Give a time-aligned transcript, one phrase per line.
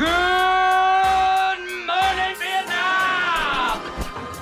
[0.00, 0.08] Good
[1.84, 3.84] morning, Vietnam!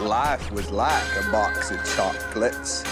[0.07, 2.84] Life was like a box of chocolates.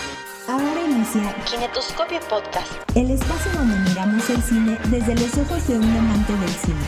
[0.49, 2.73] Ahora inicia Kinetoscopio Podcast.
[2.97, 6.85] el espacio donde miramos el cine desde los ojos de un amante del cine.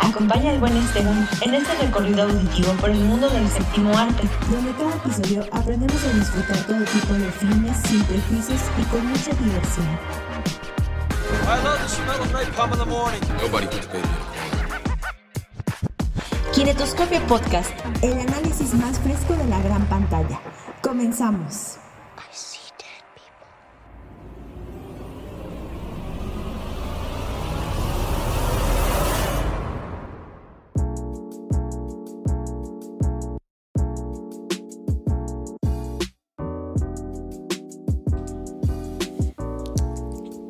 [0.00, 4.28] Acompaña al buen Esteban en este recorrido auditivo por el mundo del séptimo arte.
[4.50, 9.30] Donde cada episodio aprendemos a disfrutar todo tipo de filmes sin prejuicios y con mucha
[9.34, 9.86] diversión.
[11.46, 13.20] I love the smell of napalm in the morning.
[13.40, 14.08] Nobody puts baby
[16.60, 17.72] Kinetoscopio Podcast.
[18.02, 20.38] El análisis más fresco de la gran pantalla.
[20.82, 21.78] Comenzamos.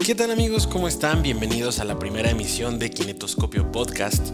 [0.05, 0.67] ¿Qué tal amigos?
[0.67, 1.23] ¿Cómo están?
[1.23, 4.31] Bienvenidos a la primera emisión de Kinetoscopio Podcast,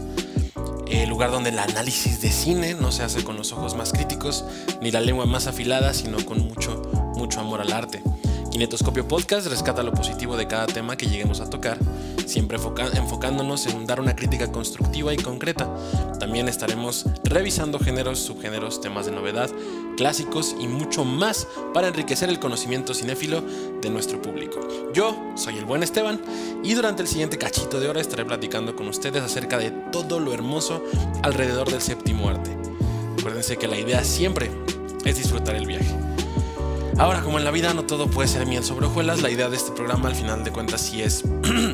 [0.91, 4.45] el lugar donde el análisis de cine no se hace con los ojos más críticos
[4.81, 6.81] ni la lengua más afilada, sino con mucho,
[7.15, 8.01] mucho amor al arte.
[8.51, 11.77] Kinetoscopio Podcast rescata lo positivo de cada tema que lleguemos a tocar,
[12.25, 15.69] siempre enfocándonos en dar una crítica constructiva y concreta.
[16.19, 19.49] También estaremos revisando géneros, subgéneros, temas de novedad,
[19.95, 23.43] clásicos y mucho más para enriquecer el conocimiento cinéfilo
[23.81, 24.59] de nuestro público.
[24.93, 26.19] Yo soy el buen Esteban
[26.63, 30.33] y durante el siguiente cachito de hora estaré platicando con ustedes acerca de todo lo
[30.33, 30.83] hermoso
[31.23, 32.57] alrededor del séptimo arte.
[33.19, 34.49] Acuérdense que la idea siempre
[35.05, 35.93] es disfrutar el viaje.
[36.99, 39.55] Ahora, como en la vida no todo puede ser miel sobre hojuelas, la idea de
[39.55, 41.23] este programa al final de cuentas sí es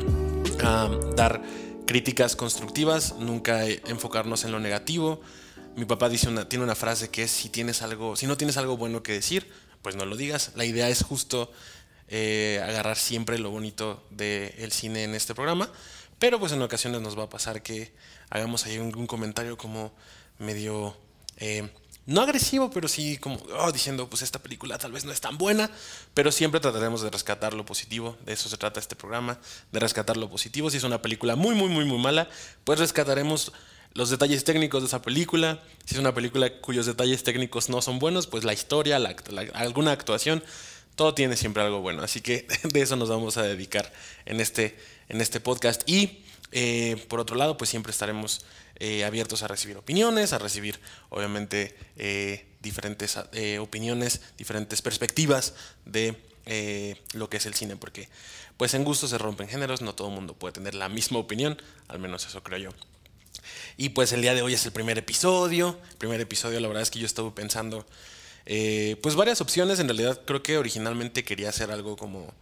[0.62, 1.40] ah, dar
[1.86, 5.22] críticas constructivas, nunca eh, enfocarnos en lo negativo.
[5.76, 8.58] Mi papá dice una, tiene una frase que es si tienes algo, si no tienes
[8.58, 10.52] algo bueno que decir, pues no lo digas.
[10.56, 11.50] La idea es justo
[12.08, 15.70] eh, agarrar siempre lo bonito del cine en este programa,
[16.18, 17.94] pero pues en ocasiones nos va a pasar que
[18.28, 19.90] hagamos ahí un, comentario como
[20.38, 20.94] medio
[21.38, 21.70] eh,
[22.06, 25.38] no agresivo, pero sí como oh, diciendo, pues esta película tal vez no es tan
[25.38, 25.70] buena,
[26.12, 29.38] pero siempre trataremos de rescatar lo positivo, de eso se trata este programa,
[29.72, 30.70] de rescatar lo positivo.
[30.70, 32.28] Si es una película muy, muy, muy, muy mala,
[32.64, 33.52] pues rescataremos
[33.94, 35.62] los detalles técnicos de esa película.
[35.86, 39.00] Si es una película cuyos detalles técnicos no son buenos, pues la historia,
[39.54, 40.42] alguna actuación,
[40.96, 42.02] todo tiene siempre algo bueno.
[42.02, 43.92] Así que de eso nos vamos a dedicar
[44.26, 44.76] en este,
[45.08, 45.88] en este podcast.
[45.88, 48.44] Y eh, por otro lado, pues siempre estaremos
[48.76, 55.54] eh, abiertos a recibir opiniones, a recibir obviamente eh, diferentes eh, opiniones, diferentes perspectivas
[55.84, 56.16] de
[57.14, 58.08] lo que es el cine, porque
[58.58, 61.56] pues en gusto se rompen géneros, no todo el mundo puede tener la misma opinión,
[61.88, 62.70] al menos eso creo yo.
[63.76, 65.80] Y pues el día de hoy es el primer episodio.
[65.90, 67.86] El primer episodio, la verdad es que yo estuve pensando,
[68.44, 69.78] pues varias opciones.
[69.78, 72.32] En realidad creo que originalmente quería hacer algo como,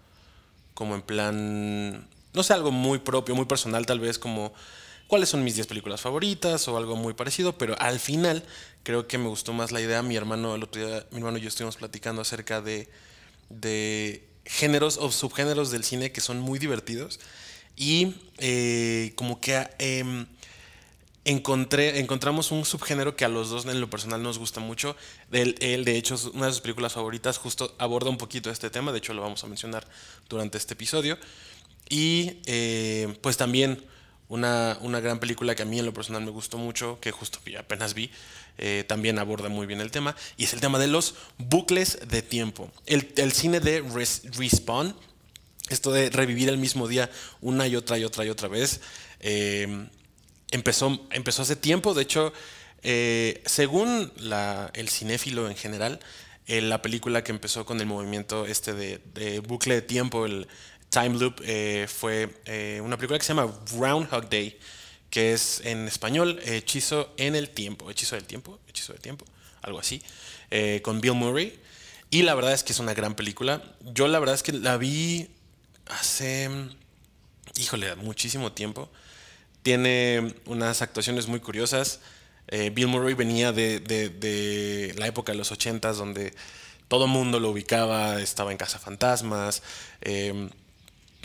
[0.75, 4.53] como en plan, no sé, algo muy propio, muy personal tal vez, como
[5.13, 7.59] cuáles son mis 10 películas favoritas o algo muy parecido.
[7.59, 8.43] Pero al final
[8.83, 10.01] creo que me gustó más la idea.
[10.01, 12.89] Mi hermano, el otro día, mi hermano y yo estuvimos platicando acerca de,
[13.51, 17.21] de géneros o subgéneros del cine que son muy divertidos.
[17.77, 19.69] Y eh, como que...
[19.79, 20.25] em,
[21.27, 24.97] encontré, encontramos un subgénero que a los dos en lo personal nos gusta mucho.
[25.31, 28.93] Él, de hecho, es una de sus películas favoritas justo aborda un poquito este tema,
[28.93, 29.87] de hecho lo vamos a mencionar
[30.31, 31.19] durante este episodio.
[31.91, 33.92] Y eh, pues también
[34.33, 37.39] una, una gran película que a mí en lo personal me gustó mucho, que justo
[37.59, 38.11] apenas vi,
[38.57, 42.23] eh, también aborda muy bien el tema, y es el tema de los bucles de
[42.23, 42.71] tiempo.
[42.87, 44.97] El, el cine de res- Respawn,
[45.69, 47.11] esto de revivir el mismo día
[47.43, 48.81] una y otra y otra y otra vez.
[49.21, 49.89] eh,
[50.51, 52.33] empezó, empezó hace tiempo, de hecho,
[52.83, 54.13] eh, según
[54.75, 56.01] el cinéfilo en general,
[56.47, 60.49] la película que empezó con el movimiento este de, de bucle de tiempo, el
[60.93, 64.59] time loop, eh, fue eh, una película que se llama Groundhog Day,
[65.11, 69.25] que es en español Hechizo en el tiempo, Hechizo del tiempo, Hechizo del tiempo,
[69.63, 70.03] algo así,
[70.51, 71.59] eh, con Bill Murray.
[72.11, 73.63] Y la verdad es que es una gran película.
[73.81, 75.29] Yo la verdad es que la vi
[75.87, 76.51] hace,
[77.57, 78.91] híjole, muchísimo tiempo.
[79.63, 82.01] Tiene unas actuaciones muy curiosas.
[82.73, 86.35] Bill Murray venía de, de- de la época de los 80s donde
[86.89, 89.63] todo mundo lo ubicaba, estaba en Casa Fantasmas,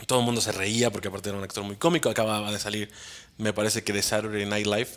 [0.06, 2.92] todo el mundo se reía porque aparte era un actor muy cómico, acababa de salir,
[3.38, 4.90] me parece que de Saturday Night Live,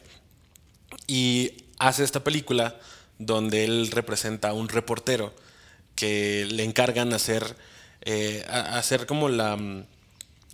[1.07, 2.79] y hace esta película
[3.19, 5.35] donde él representa a un reportero
[5.95, 7.57] que le encargan hacer,
[8.03, 9.57] eh, hacer como la...
[9.57, 9.85] mm,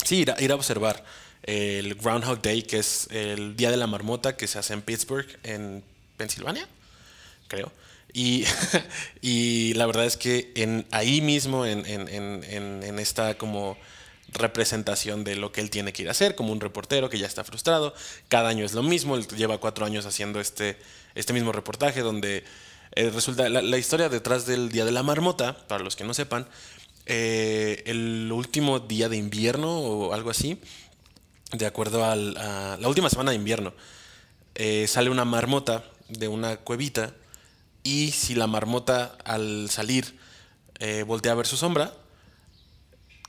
[0.05, 1.05] Sí, ir a, observar
[1.45, 5.27] el Groundhog Day, que es el Día de la Marmota que se hace en Pittsburgh,
[5.43, 5.83] en
[6.19, 6.69] Pensilvania,
[7.49, 7.73] creo.
[8.13, 8.45] Y,
[9.75, 13.77] la verdad es que en, ahí mismo, en- en- en esta como
[14.33, 17.27] representación de lo que él tiene que ir a hacer, como un reportero que ya
[17.27, 17.95] está frustrado.
[18.29, 20.77] Cada año es lo mismo, él lleva cuatro años haciendo este,
[21.15, 22.45] este mismo reportaje donde
[22.93, 26.47] eh, resulta la, historia detrás del Día de la Marmota, para los que no sepan,
[27.07, 30.61] eh, el último día de invierno o algo así,
[31.53, 33.73] de acuerdo al- a la última semana de invierno,
[34.55, 37.15] eh, sale una marmota de una cuevita
[37.83, 40.19] y si la marmota al salir
[40.81, 41.93] eh, voltea a ver su sombra,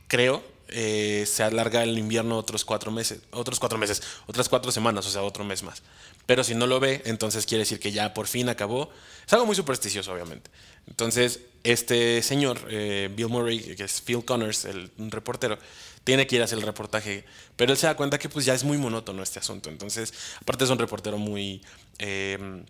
[0.07, 5.05] creo, eh, se alarga el invierno otros cuatro meses, otros cuatro meses, otras cuatro semanas,
[5.05, 5.81] o sea, otro mes más.
[6.25, 8.91] Pero si no lo ve, entonces quiere decir que ya por fin acabó.
[9.25, 10.49] Es algo muy supersticioso, obviamente.
[10.87, 15.57] Entonces, este señor, eh, Bill Murray, que es Phil Connors, el un reportero,
[16.03, 17.25] tiene que ir a hacer el reportaje,
[17.55, 19.69] pero él se da cuenta que pues ya es muy monótono este asunto.
[19.69, 21.61] Entonces, aparte es un reportero muy
[21.99, 22.63] eh,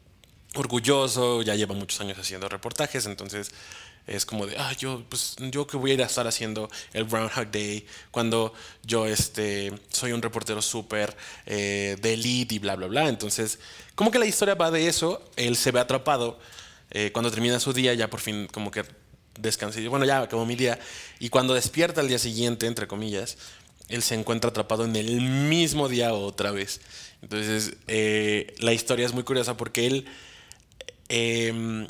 [0.55, 3.51] orgulloso, ya lleva muchos años haciendo reportajes, entonces
[4.07, 7.85] es como de, ah, yo, pues, yo que voy a estar haciendo el Groundhog Day
[8.09, 11.15] cuando yo este, soy un reportero súper
[11.45, 13.09] eh, de elite y bla, bla, bla.
[13.09, 13.59] Entonces,
[13.95, 16.39] como que la historia va de eso, él se ve atrapado
[16.91, 18.85] eh, cuando termina su día, ya por fin como que
[19.37, 20.79] descansé, bueno, ya acabó mi día,
[21.19, 23.37] y cuando despierta al día siguiente, entre comillas,
[23.89, 26.79] él se encuentra atrapado en el mismo día otra vez.
[27.21, 30.05] Entonces, eh, la historia es muy curiosa porque él...
[31.09, 31.87] eh,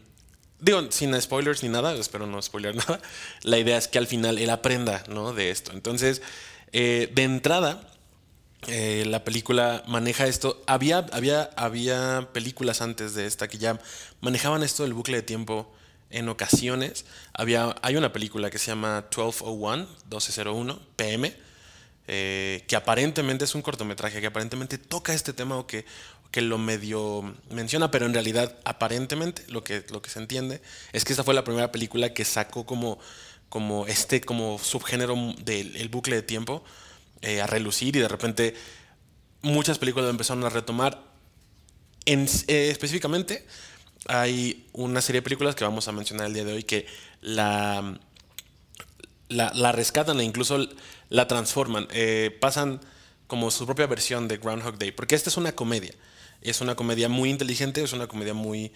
[0.60, 3.00] Digo, sin spoilers ni nada, espero no spoiler nada.
[3.44, 5.34] La idea es que al final él aprenda ¿no?
[5.34, 5.72] de esto.
[5.72, 6.22] Entonces,
[6.72, 7.90] eh, de entrada,
[8.68, 10.64] eh, la película maneja esto.
[10.66, 13.80] Había, había, había películas antes de esta que ya
[14.20, 15.72] manejaban esto del bucle de tiempo
[16.10, 17.06] en ocasiones.
[17.34, 21.36] Había, hay una película que se llama 1201, 1201 PM,
[22.08, 25.86] que aparentemente es un cortometraje, que aparentemente toca este tema o que,
[26.38, 30.62] que lo medio menciona, pero en realidad aparentemente lo que, lo que se entiende
[30.94, 33.00] es que esta fue la primera película que sacó como,
[33.50, 36.64] como este como subgénero del el bucle de tiempo
[37.24, 38.54] eh, a relucir y de repente
[39.42, 41.02] muchas películas lo empezaron a retomar.
[42.06, 43.44] Eh, específicamente
[44.06, 46.86] hay una serie de películas que vamos a mencionar el día de hoy que
[47.22, 47.98] la,
[49.30, 50.68] la, la rescatan e incluso
[51.10, 51.88] la transforman.
[51.90, 52.80] Eh, pasan
[53.26, 54.92] como su propia versión de Groundhog Day.
[54.92, 55.96] Porque esta es una comedia.
[56.50, 58.72] Es una comedia muy inteligente, es una comedia muy...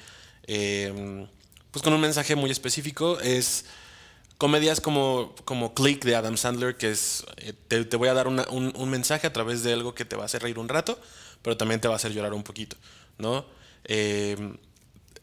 [0.47, 1.27] eh,
[1.71, 3.19] pues con un mensaje muy específico.
[3.21, 3.65] Es
[4.37, 7.25] comedias como, como Click de Adam Sandler, que es...
[7.37, 10.25] eh, te, voy a dar un, mensaje a través de algo que te va a
[10.25, 10.99] hacer reír un rato,
[11.41, 12.75] pero también te va a hacer llorar un poquito,
[13.17, 13.45] ¿no?
[13.85, 14.35] Eh,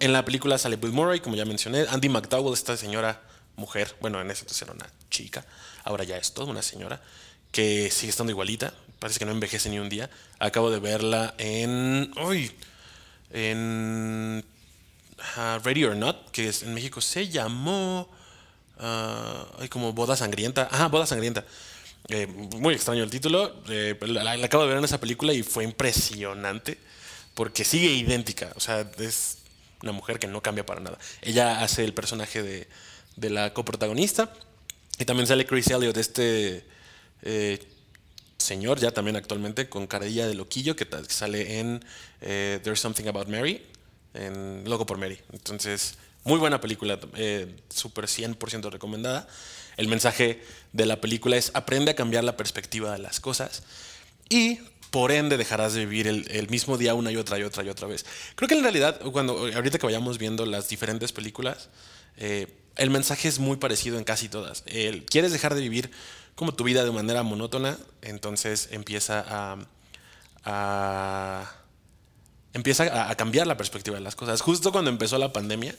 [0.00, 1.86] en la película sale Bill Murray, como ya mencioné.
[1.88, 3.20] Andy McDowell, esta señora
[3.56, 5.44] mujer, bueno, en ese entonces era una chica,
[5.84, 7.02] ahora ya es toda una señora,
[7.50, 10.10] que sigue estando igualita, parece que no envejece ni un día.
[10.38, 12.12] Acabo de verla en.
[12.24, 12.50] ¡Uy!
[13.32, 14.44] En.
[15.36, 18.08] ah, Ready or Not, que en México se llamó.
[18.78, 20.68] ay, como Boda Sangrienta.
[20.70, 21.44] Ajá, Boda Sangrienta.
[22.08, 23.54] Eh, muy extraño el título.
[23.68, 26.78] eh, la acabo de ver en esa película y fue impresionante.
[27.34, 28.52] Porque sigue idéntica.
[28.56, 29.38] O sea, es
[29.82, 30.98] una mujer que no cambia para nada.
[31.22, 32.68] Ella hace el personaje de,
[33.16, 34.32] de la coprotagonista.
[34.98, 36.64] Y también sale Chris Elliott, este
[37.22, 37.58] eh,
[38.38, 41.84] señor, ya también actualmente, con carilla de loquillo, que, sale en
[42.20, 43.62] eh, There's Something About Mary,
[44.14, 45.18] en Loco por Mary.
[45.32, 49.28] Entonces, muy buena película, eh, súper 100% recomendada.
[49.76, 50.42] El mensaje
[50.72, 53.62] de la película es aprende a cambiar la perspectiva de las cosas
[54.28, 54.58] y
[54.90, 57.68] por ende dejarás de vivir el, el mismo día una y otra y otra y
[57.68, 58.04] otra vez.
[58.34, 61.68] Creo que en realidad, cuando ahorita que vayamos viendo las diferentes películas,
[62.16, 64.62] eh, el mensaje es muy parecido en casi todas.
[64.66, 65.90] El, ¿Quieres dejar de vivir
[66.38, 67.76] como tu vida de manera monótona?
[68.00, 69.58] Entonces empieza a,
[70.44, 71.52] a-
[72.52, 74.40] empieza a, cambiar la perspectiva de las cosas.
[74.40, 75.74] Justo cuando empezó la pandemia,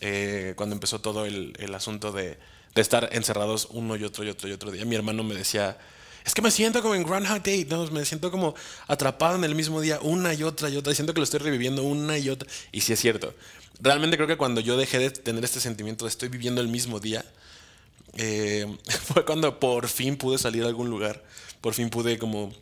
[0.00, 2.38] eh, cuando empezó todo el, asunto de,
[2.74, 5.78] de estar encerrados uno y otro y otro y otro día, mi hermano me decía,
[6.26, 7.86] es que me siento como en Groundhog Day, ¿no?
[7.86, 8.54] me siento como
[8.88, 11.40] atrapado en el mismo día una y otra y otra, y siento que lo estoy
[11.40, 12.46] reviviendo una y otra.
[12.72, 13.32] Y sí es cierto.
[13.80, 17.00] Realmente creo que cuando yo dejé de tener este sentimiento de estoy viviendo el mismo
[17.00, 17.24] día,
[18.18, 18.66] eh,
[19.04, 21.24] fue cuando por fin pude salir a algún lugar,
[21.60, 22.52] por fin pude como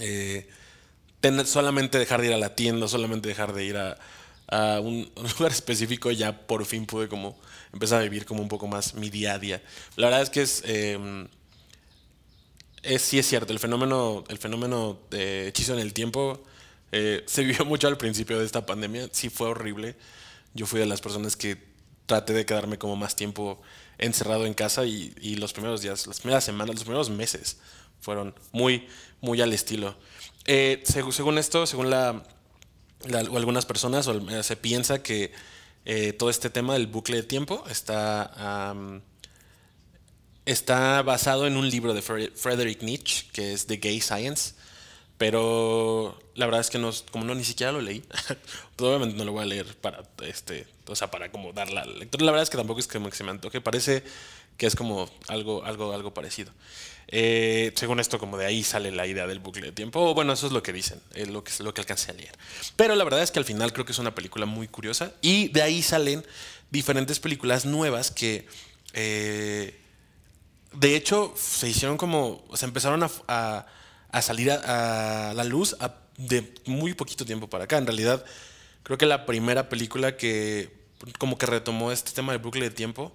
[0.00, 0.48] eh,
[1.20, 3.96] tener, solamente dejar de ir a la tienda, solamente dejar de ir a,
[4.82, 7.38] un, lugar específico, ya por fin pude como
[7.72, 9.62] empezar a vivir como un poco más mi día a día.
[9.96, 10.62] La verdad es que es,
[12.82, 16.42] es sí es cierto, el fenómeno, el fenómeno de hechizo en el tiempo
[16.92, 19.96] eh, se vivió mucho al principio de esta pandemia, sí fue horrible.
[20.54, 21.56] Yo fui de las personas que
[22.06, 23.60] traté de quedarme como más tiempo
[24.00, 27.58] encerrado en casa y, los primeros días, las primeras semanas, los primeros meses
[28.00, 28.88] fueron muy,
[29.20, 29.94] muy al estilo.
[30.46, 32.24] Eh, seg- según esto, según la,
[33.06, 35.32] la- algunas personas, al- se piensa que
[35.84, 38.72] eh, todo este tema del bucle de tiempo está,
[40.46, 44.54] está basado en un libro de Fre- Friedrich Nietzsche, que es The Gay Science.
[45.20, 48.00] Pero la verdad es que no, como no ni siquiera lo leí,
[48.76, 51.84] pues obviamente no lo voy a leer para este, o sea, para como dar la
[51.84, 52.24] lectura.
[52.24, 54.02] La verdad es que tampoco es que se me antoje, parece
[54.56, 56.50] que es como algo, algo, algo parecido.
[57.08, 60.00] Eh, según esto, como de ahí sale la idea del bucle de tiempo.
[60.00, 62.14] O bueno, eso es lo que dicen, es lo que, es lo que alcancé a
[62.14, 62.32] leer.
[62.76, 65.12] Pero la verdad es que al final creo que es una película muy curiosa.
[65.20, 66.24] Y de ahí salen
[66.70, 68.46] diferentes películas nuevas que,
[68.94, 69.78] eh,
[70.72, 73.66] de hecho, se hicieron como, se empezaron a-
[74.12, 77.78] a salir a, a la luz a- de muy poquito tiempo para acá.
[77.78, 78.24] En realidad,
[78.82, 80.68] creo que la primera película que
[81.18, 83.12] como que retomó este tema del bucle de tiempo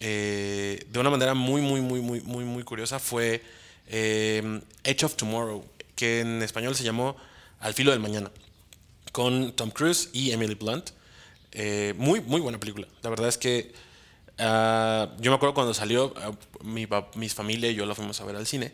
[0.00, 3.42] eh, de una manera muy, muy, muy, muy, muy, muy curiosa fue
[3.88, 5.64] eh, Edge of Tomorrow,
[5.96, 7.16] que en español se llamó
[7.60, 8.30] Al filo del mañana,
[9.12, 10.90] con Tom Cruise y Emily Blunt.
[11.52, 12.86] Eh, muy, muy buena película.
[13.02, 13.72] La verdad es que
[14.38, 16.30] ah, yo me acuerdo cuando salió, ah,
[16.62, 16.86] mi,
[17.16, 18.72] mis familia y yo la fuimos a ver al cine.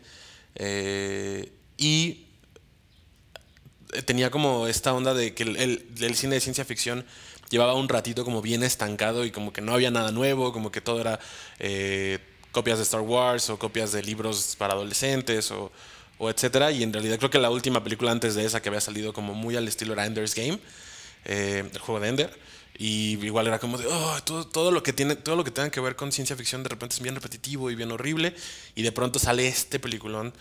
[0.56, 2.26] Eh, y
[4.04, 7.04] tenía como esta onda de que el, cine de ciencia ficción
[7.50, 10.80] llevaba un ratito como bien estancado y como que no había nada nuevo, como que
[10.80, 11.20] todo era
[11.58, 12.18] eh,
[12.52, 15.70] copias de Star Wars o copias de libros para adolescentes o,
[16.18, 16.72] etcétera.
[16.72, 19.34] Y en realidad creo que la última película antes de esa que había salido como
[19.34, 20.58] muy al estilo era Ender's Game,
[21.24, 22.38] eh, el juego de Ender.
[22.78, 25.70] Y igual era como de, "Oh, todo, todo, lo que tiene, todo lo que tenga
[25.70, 28.34] que ver con ciencia ficción de repente es bien repetitivo y bien horrible.
[28.74, 30.34] Y de pronto sale este peliculón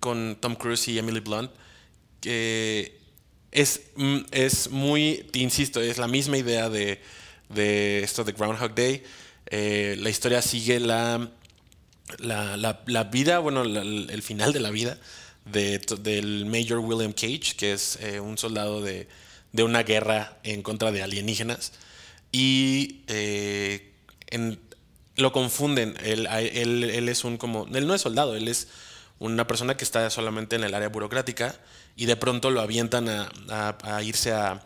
[0.00, 1.50] con Tom Cruise y Emily Blunt
[2.20, 2.98] que
[3.52, 7.00] es, mm, es muy, te insisto, es la misma idea de,
[7.48, 9.02] de esto de Groundhog Day.
[9.50, 11.30] Eh, la historia sigue la,
[12.18, 12.56] la,
[12.86, 14.98] la- vida, bueno, la- el final de la vida
[15.44, 19.08] del Major William Cage, que es eh, un soldado de,
[19.52, 21.72] de una guerra en contra de alienígenas.
[22.32, 23.92] Y eh,
[25.16, 25.94] lo confunden.
[26.04, 27.66] Él, él- él es un como.
[27.74, 28.68] Él no es soldado, él es
[29.18, 31.56] una persona que está solamente en el área burocrática
[31.96, 34.62] y de pronto lo avientan a, a- a irse a,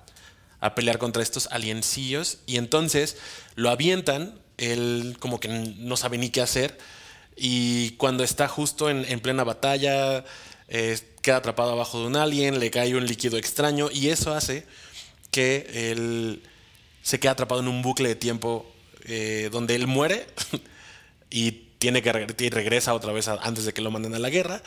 [0.61, 3.17] a pelear contra estos aliencillos y entonces
[3.55, 6.77] lo avientan, él como que no sabe ni qué hacer
[7.35, 10.23] y cuando está justo en, en plena batalla
[10.75, 14.65] eh, queda atrapado abajo de un alien, le cae un líquido extraño y eso hace
[15.31, 16.43] que él
[17.03, 18.65] se quede atrapado en un bucle de tiempo
[19.05, 20.27] eh, donde él muere
[21.31, 24.63] y tiene que regresa otra vez antes de que lo manden a la guerra,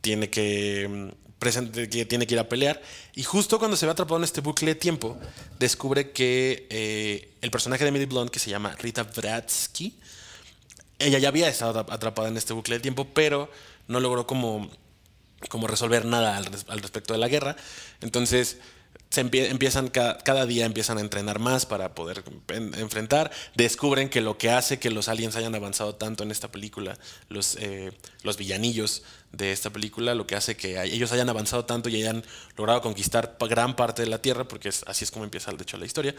[0.00, 1.08] tiene que, mm,
[1.40, 2.80] presente- tiene que ir a pelear
[3.14, 5.18] y justo cuando se ve atrapado en este bucle de tiempo
[5.58, 9.94] descubre que eh, el personaje de Emily Blunt que se llama Rita Bratsky
[10.98, 13.50] ella ya había estado atra- atrapada en este bucle de tiempo pero
[13.88, 14.70] no logró como
[15.48, 17.56] como resolver nada al, al respecto de la guerra.
[18.00, 18.58] Entonces,
[19.08, 23.30] se empie- empiezan ca- cada día empiezan a entrenar más para poder en- enfrentar.
[23.56, 26.96] Descubren que lo que hace que los aliens hayan avanzado tanto en esta película,
[27.28, 27.92] los, eh,
[28.22, 32.24] los villanillos de esta película, lo que hace que ellos hayan avanzado tanto y hayan
[32.56, 35.86] logrado conquistar gran parte de la Tierra, porque así es como empieza de hecho la
[35.86, 36.14] historia,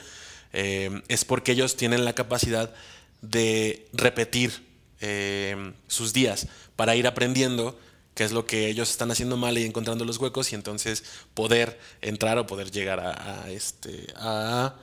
[0.53, 2.73] eh, es porque ellos tienen la capacidad
[3.21, 4.65] de repetir
[4.99, 7.79] eh, sus días para ir aprendiendo
[8.21, 11.79] qué es lo que ellos están haciendo mal y encontrando los huecos y entonces poder
[12.01, 14.75] entrar o poder llegar a, este a,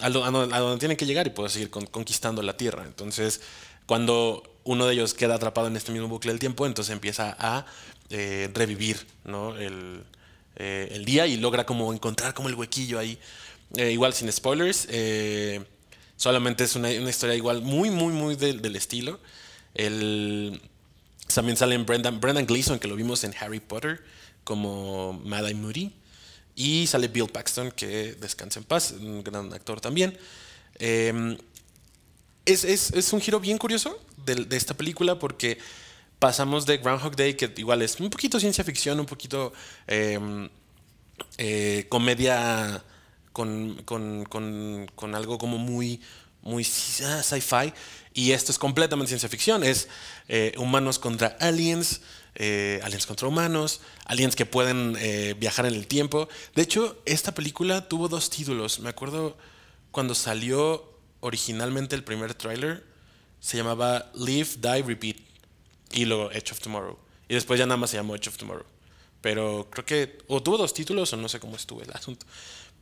[0.00, 2.84] a donde, tienen que llegar y poder seguir con- conquistando la tierra.
[2.86, 3.42] Entonces,
[3.84, 7.66] cuando uno de ellos queda atrapado en este mismo bucle del tiempo, entonces empieza a
[8.08, 9.54] eh, revivir ¿no?
[9.58, 10.02] el,
[10.56, 13.18] eh, el día y logra como encontrar como el huequillo ahí.
[13.76, 14.88] Eh, igual sin spoilers,
[16.16, 19.20] solamente es una, historia igual muy, muy, muy del estilo.
[19.74, 20.58] El,
[21.32, 24.02] también sale Brendan, Brendan Gleeson, que lo vimos en Harry Potter,
[24.44, 25.92] como Mad Eye Moody.
[26.54, 30.18] Y sale Bill Paxton, que descansa en paz, un gran actor también.
[30.80, 31.36] Eh,
[32.44, 35.58] es, es- es un giro bien curioso de, esta película porque
[36.18, 39.52] pasamos de Groundhog Day, que igual es un poquito ciencia ficción, un poquito
[39.86, 40.18] eh,
[41.36, 42.82] eh, comedia
[43.32, 46.00] con, con- con- con algo como muy,
[46.42, 46.66] muy
[47.04, 47.72] ah, sci-fi.
[48.14, 49.62] Y esto es completamente ciencia ficción.
[49.62, 49.88] Es
[50.28, 52.00] eh, humanos contra aliens,
[52.34, 56.28] eh, aliens contra humanos, aliens que pueden eh, viajar en el tiempo.
[56.54, 58.80] De hecho, esta película tuvo dos títulos.
[58.80, 59.36] Me acuerdo
[59.90, 62.84] cuando salió originalmente el primer tráiler,
[63.40, 65.16] se llamaba Live, Die, Repeat.
[65.92, 66.98] Y luego Edge of Tomorrow.
[67.28, 68.66] Y después ya nada más se llamó Edge of Tomorrow.
[69.20, 72.26] Pero creo que o tuvo dos títulos o no sé cómo estuvo el asunto.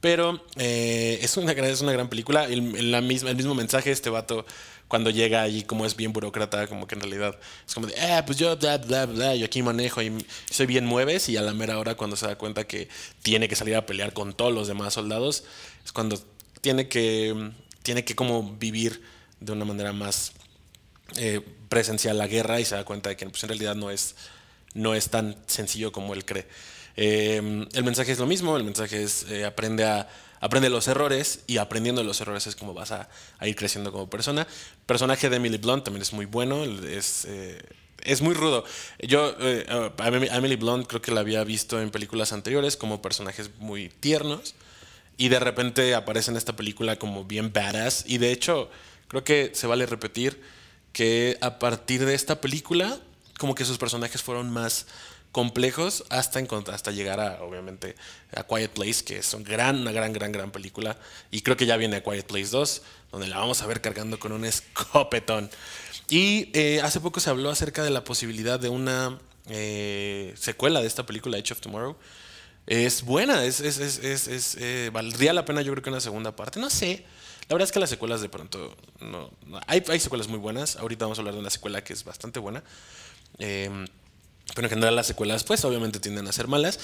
[0.00, 2.44] Pero eh, es, una, gran- es una gran película.
[2.44, 4.44] El, la misma, el mismo mensaje, este vato,
[4.88, 7.36] cuando llega allí, como es bien burócrata, como que en realidad
[7.66, 10.12] es como de, eh, pues yo, bla, bla, bla, yo aquí manejo y
[10.50, 11.28] soy bien mueves.
[11.28, 12.88] Y a la mera hora, cuando se da cuenta que
[13.22, 15.44] tiene que salir a pelear con todos los demás soldados,
[15.84, 16.22] es cuando
[16.60, 19.02] tiene que, tiene que como vivir
[19.40, 20.32] de una manera más
[21.16, 24.14] eh, presencia la guerra y se da cuenta de que pues, en realidad no es,
[24.74, 26.46] no es tan sencillo como él cree.
[26.96, 30.08] Eh, el mensaje es lo mismo, el mensaje es eh, aprende a
[30.40, 33.08] aprende los errores y aprendiendo los errores es como vas a,
[33.42, 34.42] ir creciendo como persona.
[34.42, 37.60] El personaje de Emily Blunt también es muy bueno, es, eh,
[38.02, 38.64] es muy rudo.
[39.00, 39.66] Yo eh,
[39.98, 44.54] Emily Blunt creo que la había visto en películas anteriores como personajes muy tiernos
[45.16, 48.70] y de repente aparece en esta película como bien badass y de hecho
[49.08, 50.40] creo que se vale repetir
[50.92, 52.98] que a partir de esta película
[53.38, 54.86] como que sus personajes fueron más
[55.32, 57.94] complejos hasta, encont- hasta llegar a, obviamente,
[58.34, 60.96] a Quiet Place, que es un gran, una gran, gran, gran película.
[61.30, 64.18] Y creo que ya viene a Quiet Place 2, donde la vamos a ver cargando
[64.18, 65.50] con un escopetón.
[66.08, 70.86] Y eh, hace poco se habló acerca de la posibilidad de una eh, secuela de
[70.86, 71.96] esta película, Edge of Tomorrow.
[72.66, 76.34] Es buena, es, es, es, es- eh, valdría la pena yo creo que una segunda
[76.34, 76.58] parte.
[76.60, 77.04] No sé.
[77.48, 78.74] La verdad es que las secuelas de pronto...
[79.00, 79.30] No-
[79.68, 80.76] hay, hay secuelas muy buenas.
[80.76, 82.64] Ahorita vamos a hablar de una secuela que es bastante buena.
[83.38, 83.86] Eh,
[84.54, 86.78] pero en general las secuelas, pues obviamente tienden a ser malas.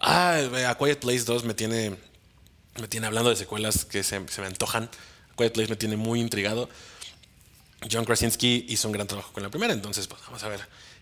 [0.00, 1.96] Ah, A Quiet Place 2 me tiene,
[2.80, 4.84] me tiene hablando de secuelas que se, me antojan.
[4.84, 6.68] A Quiet Place me tiene muy intrigado.
[7.90, 10.60] John Krasinski hizo un gran trabajo con la primera, entonces pues, vamos a ver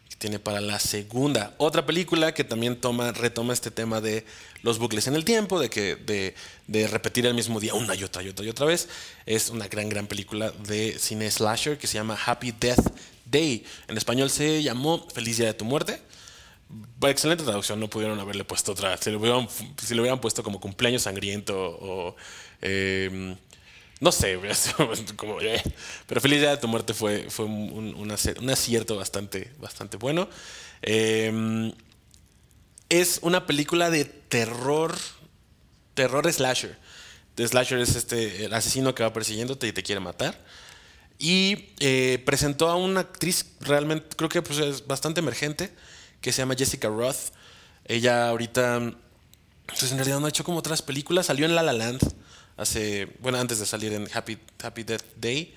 [0.08, 1.54] qué tiene para la segunda.
[1.58, 4.25] Otra película que también toma, retoma este tema de
[4.62, 6.34] los bucles en el tiempo, de, que,
[6.66, 8.88] de repetir el mismo día una y otra y otra y otra vez.
[9.26, 12.92] Es una gran, gran película de cine slasher que se llama Happy Death
[13.34, 16.00] En español se llamó Feliz Día de tu Muerte.
[17.02, 18.96] Excelente traducción, no pudieron haberle puesto otra.
[18.96, 22.16] Si le hubieran, puesto como cumpleaños sangriento o.
[22.62, 23.34] eh,
[24.00, 25.62] no sé, eh.
[26.06, 28.10] pero Feliz Día de tu Muerte fue, un,
[28.50, 30.28] acierto bastante, bastante bueno.
[30.82, 31.72] Eh,
[32.88, 34.94] es una película de terror,
[35.94, 36.76] terror slasher.
[37.36, 40.38] Slasher es este, el asesino que va persiguiéndote y te quiere matar.
[41.24, 45.74] Y eh, presentó a una actriz realmente, creo que pues, es bastante emergente,
[46.20, 47.32] que se llama Jessica Roth.
[47.86, 48.92] Ella ahorita,
[49.66, 51.24] pues en realidad no ha hecho como otras películas.
[51.24, 52.02] Salió en La La Land,
[52.58, 55.54] hace, bueno, antes de salir en Happy, Happy Death Day.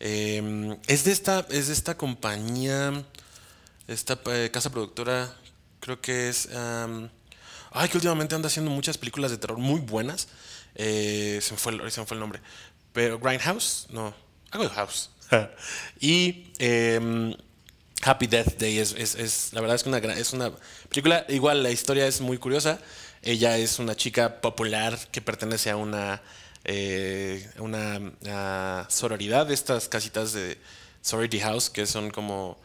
[0.00, 3.04] Eh, es, de esta, es de esta compañía,
[3.86, 5.32] esta eh, casa productora,
[5.78, 6.48] creo que es...
[6.50, 10.26] ay, que últimamente anda haciendo muchas películas de terror muy buenas.
[10.74, 12.40] Eh, se, me fue, se me fue el nombre.
[12.92, 14.25] Pero Grindhouse, no,
[14.64, 15.10] de House.
[16.00, 17.34] y em,
[18.02, 20.52] Happy Death Day es, es- es- la verdad es que una, es una
[20.88, 22.78] película, igual la historia es muy curiosa.
[23.22, 26.22] Ella es una chica popular que pertenece a una,
[26.64, 30.58] eh, una sororidad, de estas casitas de
[31.02, 32.58] sorority house que son como...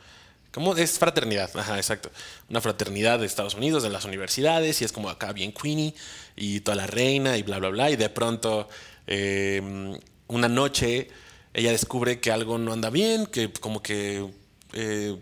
[0.51, 2.11] como es fraternidad, ajá, exacto.
[2.49, 5.95] Una fraternidad de Estados Unidos, de las universidades, y es como acá bien Queenie,
[6.35, 7.89] y toda la reina, y bla, bla, bla.
[7.89, 8.67] Y de pronto,
[9.07, 11.07] eh, una noche,
[11.53, 14.25] ella descubre que algo no anda bien, que como que
[14.73, 15.15] eh,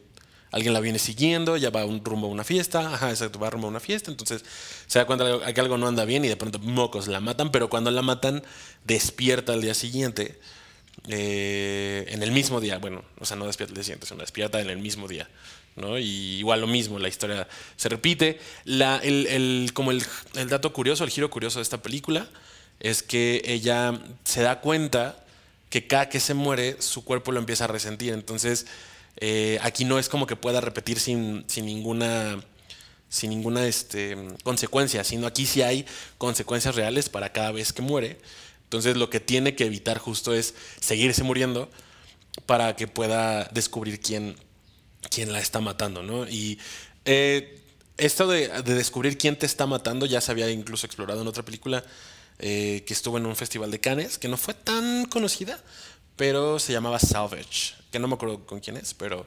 [0.51, 3.67] alguien la viene siguiendo, ya va un, rumbo a una fiesta, ajá, exacto, va rumbo
[3.67, 4.43] a una fiesta, entonces
[4.87, 7.51] se da cuenta de que algo no anda bien y de pronto mocos la matan,
[7.51, 8.43] pero cuando la matan
[8.85, 10.39] despierta al día siguiente,
[11.07, 14.59] eh, en el mismo día, bueno, o sea, no despierta al día siguiente, sino despierta
[14.59, 15.27] en el mismo día.
[15.75, 15.97] ¿no?
[15.97, 18.39] Y igual lo mismo, la historia se repite.
[18.65, 20.03] La, el, el- como el,
[20.35, 22.27] el dato curioso, el giro curioso de esta película
[22.81, 25.23] es que ella se da cuenta
[25.69, 28.13] que cada que se muere, su cuerpo lo empieza a resentir.
[28.13, 28.65] Entonces,
[29.17, 32.39] eh, aquí no es como que pueda repetir sin, sin ninguna
[33.09, 35.85] sin ninguna este, consecuencia, sino aquí sí hay
[36.19, 38.19] consecuencias reales para cada vez que muere.
[38.65, 41.71] Entonces lo que tiene que evitar justo es seguirse muriendo
[42.45, 44.35] para que pueda descubrir quién,
[45.09, 46.27] quién la está matando, ¿no?
[46.29, 46.59] Y
[47.05, 47.59] eh,
[47.97, 51.43] esto de, de descubrir quién te está matando ya se había incluso explorado en otra
[51.43, 51.83] película
[52.39, 55.59] eh, que estuvo en un festival de Cannes, que no fue tan conocida,
[56.15, 59.25] pero se llamaba Salvage, que no me acuerdo con quién es, pero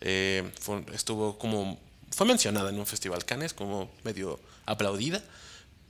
[0.00, 1.78] eh, fue- estuvo como,
[2.10, 5.22] fue mencionada en un festival Cannes, como medio aplaudida.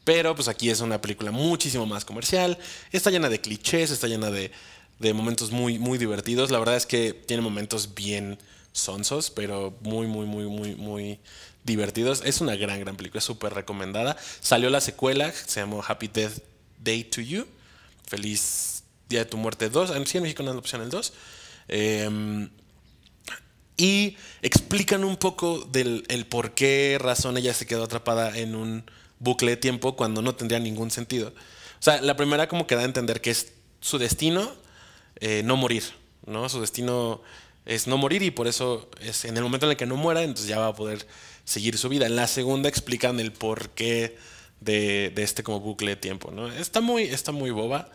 [0.05, 2.59] Pero pues aquí es una película muchísimo más comercial.
[2.93, 4.51] Está llena de clichés, está llena de,
[4.99, 6.51] de momentos muy, muy divertidos.
[6.51, 8.39] La verdad es que tiene momentos bien
[8.73, 11.21] sonsos, pero muy, muy, muy, muy, muy
[11.65, 12.21] divertidos.
[12.23, 14.17] Es una gran, gran película, es súper recomendada.
[14.41, 16.39] Salió la secuela, se llamó Happy Death
[16.85, 17.47] Day to You.
[18.07, 19.97] Feliz Día de tu Muerte 2.
[19.97, 21.13] En sí, en México no es la opción el 2.
[21.69, 22.51] Em,
[23.77, 28.85] y explican un poco del el por qué razón ella se quedó atrapada en un
[29.19, 31.29] bucle de tiempo cuando no tendría ningún sentido.
[31.29, 34.53] O sea, la primera como que da a entender que es su destino
[35.21, 35.85] eh, no morir,
[36.27, 36.49] ¿no?
[36.49, 37.23] Su destino
[37.67, 40.23] es no morir y por eso es en el momento en el que no muera,
[40.23, 41.07] entonces ya va a poder
[41.45, 42.07] seguir su vida.
[42.07, 44.17] En la segunda explican el por qué
[44.61, 46.51] de, de este como bucle de tiempo, ¿no?
[46.51, 47.91] Está muy, está muy boba,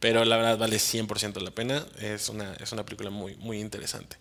[0.00, 1.86] Pero la verdad vale 100% la pena.
[2.00, 4.16] Es una, es una película muy, muy interesante.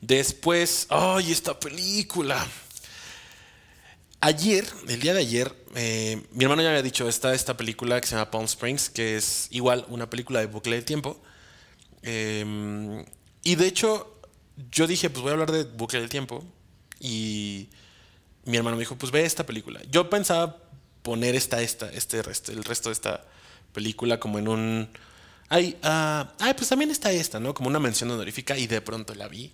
[0.00, 2.46] Después, ¡ay, esta película!
[4.20, 8.06] Ayer, el día de ayer, eh, mi hermano ya había dicho, está esta película que
[8.06, 11.20] se llama Palm Springs, que es igual una película de bucle del tiempo.
[12.02, 13.04] Eh,
[13.42, 14.18] y de hecho,
[14.70, 16.44] yo dije, pues voy a hablar de bucle del tiempo.
[17.00, 17.68] Y
[18.44, 19.80] mi hermano me dijo, pues ve esta película.
[19.90, 20.56] Yo pensaba
[21.04, 23.24] poner esta, esta, este resto, el resto de esta
[23.72, 24.88] película como en un...
[25.50, 27.52] Ay, ah, ay, pues también está esta, ¿no?
[27.52, 29.52] Como una mención honorífica y de pronto la vi.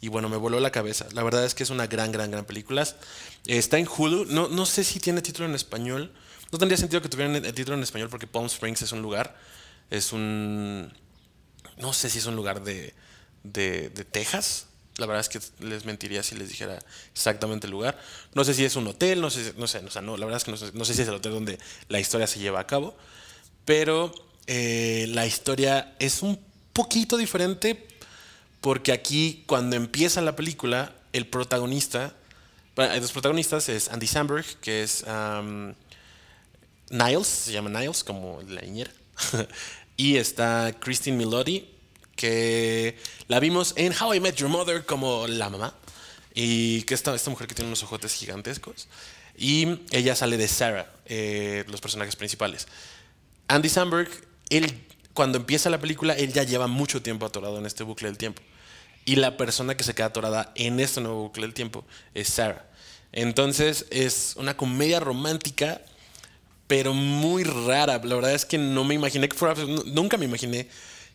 [0.00, 1.06] Y bueno, me voló la cabeza.
[1.12, 2.86] La verdad es que es una gran, gran, gran película.
[3.46, 4.26] Está en Hulu.
[4.26, 6.12] No, no sé si tiene título en español.
[6.52, 9.36] No tendría sentido que tuviera el título en español porque Palm Springs es un lugar.
[9.90, 10.92] Es un...
[11.78, 12.94] No sé si es un lugar de,
[13.42, 14.68] de, de Texas.
[14.98, 16.78] La verdad es que les mentiría si les dijera
[17.12, 17.98] exactamente el lugar.
[18.34, 20.36] No sé si es un hotel, no sé, no sé, o sea, no, la verdad
[20.36, 22.94] es que no sé, si es el hotel donde la historia se lleva a cabo,
[23.64, 24.12] pero
[24.46, 26.38] eh, la historia es un
[26.72, 27.88] poquito diferente
[28.60, 32.14] porque aquí cuando empieza la película, el protagonista,
[32.76, 35.04] bueno, dos protagonistas, es Andy Samberg, que es
[36.90, 38.92] Niles, se llama Niles, como la niñera,
[39.96, 41.71] y está Christine Milotti,
[42.16, 42.96] que
[43.28, 45.74] la vimos en How I Met Your Mother como la mamá.
[46.34, 48.88] Y que esta, esta mujer que tiene unos ojotes gigantescos.
[49.36, 52.68] Y ella sale de Sarah, eh, los personajes principales.
[53.48, 54.08] Andy Samberg,
[54.50, 58.18] él, cuando empieza la película, él ya lleva mucho tiempo atorado en este bucle del
[58.18, 58.42] tiempo.
[59.04, 62.66] Y la persona que se queda atorada en este nuevo bucle del tiempo es Sarah.
[63.12, 65.82] Entonces es una comedia romántica,
[66.66, 68.00] pero muy rara.
[68.02, 69.54] La verdad es que no me imaginé que fuera.
[69.86, 70.68] Nunca me imaginé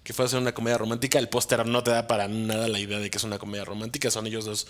[0.07, 1.19] que fuera a ser una comedia romántica.
[1.19, 4.09] El póster no te da para nada la idea de que es una comedia romántica.
[4.09, 4.65] Son ellos dos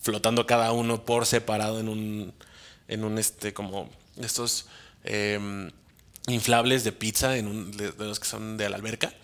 [0.00, 2.34] flotando cada uno por separado en un,
[2.88, 3.88] en un este, como
[4.20, 4.66] estos
[5.04, 5.70] eh,
[6.26, 9.14] inflables de pizza, en un, de, los que son de la alberca.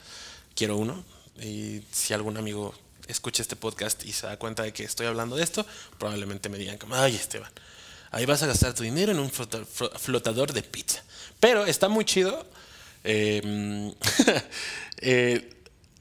[0.55, 1.05] Quiero uno.
[1.42, 2.72] Y si algún amigo
[3.09, 5.66] escucha este podcast y se da cuenta de que estoy hablando de esto,
[5.98, 7.50] probablemente me digan como, ay Esteban,
[8.12, 11.02] ahí vas a gastar tu dinero en un flotador de pizza.
[11.40, 12.46] Pero está muy chido.
[13.09, 13.92] Eh,
[14.98, 15.56] eh,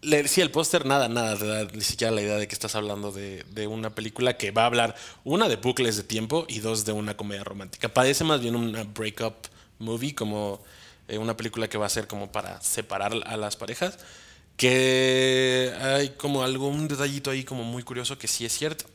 [0.06, 2.76] le, sí, el póster nada, nada, te da ni siquiera la idea de que estás
[2.76, 6.60] hablando de, de, una película que va a hablar, una, de bucles de tiempo y
[6.60, 7.90] dos, de una comedia romántica.
[7.90, 9.34] Parece más bien una breakup
[9.80, 10.64] movie, como
[11.08, 13.98] eh, una película que va a ser como para separar a las parejas,
[14.58, 18.86] que hay como algún detallito ahí como muy curioso que sí es cierto.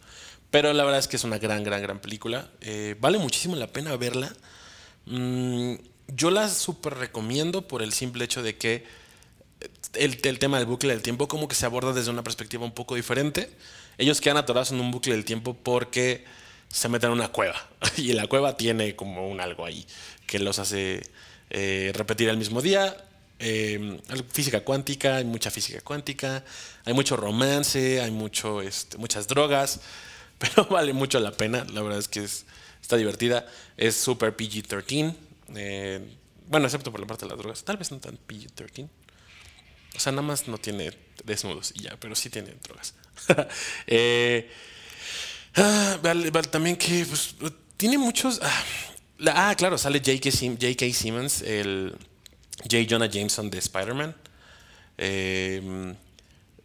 [0.50, 2.48] Pero la verdad es que es una gran, gran, gran película.
[2.60, 4.32] Eh, vale muchísimo la pena verla.
[5.06, 5.74] Mm,
[6.08, 8.84] yo la súper recomiendo por el simple hecho de que
[9.94, 12.94] el, tema del bucle del tiempo como que se aborda desde una perspectiva un poco
[12.94, 13.50] diferente.
[13.98, 16.24] Ellos quedan atorados en un bucle del tiempo porque
[16.68, 19.86] se meten en una cueva y la cueva tiene como un algo ahí
[20.26, 21.02] que los hace
[21.50, 22.96] eh, repetir el mismo día.
[23.42, 26.44] Eh, física cuántica, hay mucha física cuántica,
[26.84, 29.80] hay mucho romance, hay mucho, este, muchas drogas,
[30.38, 31.66] pero vale mucho la pena.
[31.72, 32.46] La verdad es que es,
[32.80, 33.46] está divertida.
[33.76, 35.14] Es super PG-13.
[35.56, 36.16] Eh,
[36.48, 37.64] bueno, excepto por la parte de las drogas.
[37.64, 38.88] Tal vez no tan PG-13.
[39.96, 40.92] O sea, nada más no tiene
[41.24, 42.94] desnudos y ya, pero sí tiene drogas.
[43.86, 44.50] eh,
[45.56, 45.98] ah,
[46.50, 47.34] también que pues,
[47.76, 48.40] tiene muchos.
[48.42, 48.64] Ah,
[49.18, 50.30] la, ah claro, sale J.K.
[50.30, 50.56] Sim,
[50.92, 51.94] Simmons, el
[52.62, 52.86] J.
[52.88, 54.16] Jonah Jameson de Spider-Man.
[54.98, 55.94] Eh,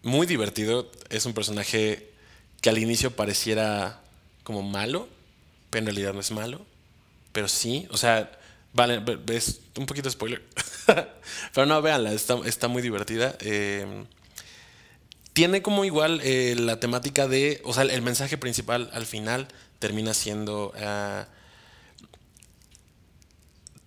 [0.04, 0.92] muy divertido.
[1.10, 2.12] Es un personaje
[2.62, 4.02] que al inicio pareciera
[4.44, 5.10] como malo,
[5.70, 6.66] pero en realidad no es malo.
[7.32, 8.32] Pero sí, o sea,
[8.76, 10.44] Vale, es un poquito spoiler.
[11.54, 13.38] Pero no, véanla, está, está muy divertida.
[13.40, 14.04] Eh,
[15.32, 17.62] tiene como igual eh, la temática de.
[17.64, 19.48] O sea, el mensaje principal al final
[19.80, 20.74] termina siendo.
[20.76, 21.24] Uh,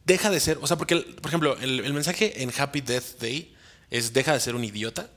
[0.07, 0.59] deja de ser.
[0.63, 3.55] O sea, porque, por ejemplo, el, el, mensaje en Happy Death Day
[3.91, 5.11] es: deja de ser un idiota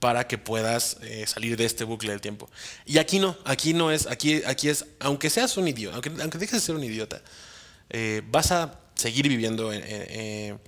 [0.00, 2.50] para que puedas eh, salir de este bucle del tiempo.
[2.86, 4.08] Y aquí no, aquí no es.
[4.08, 7.22] Aquí, aquí es, aunque seas un idiota, aunque, aunque dejes de ser un idiota
[7.90, 10.60] eh, vas a seguir viviendo en,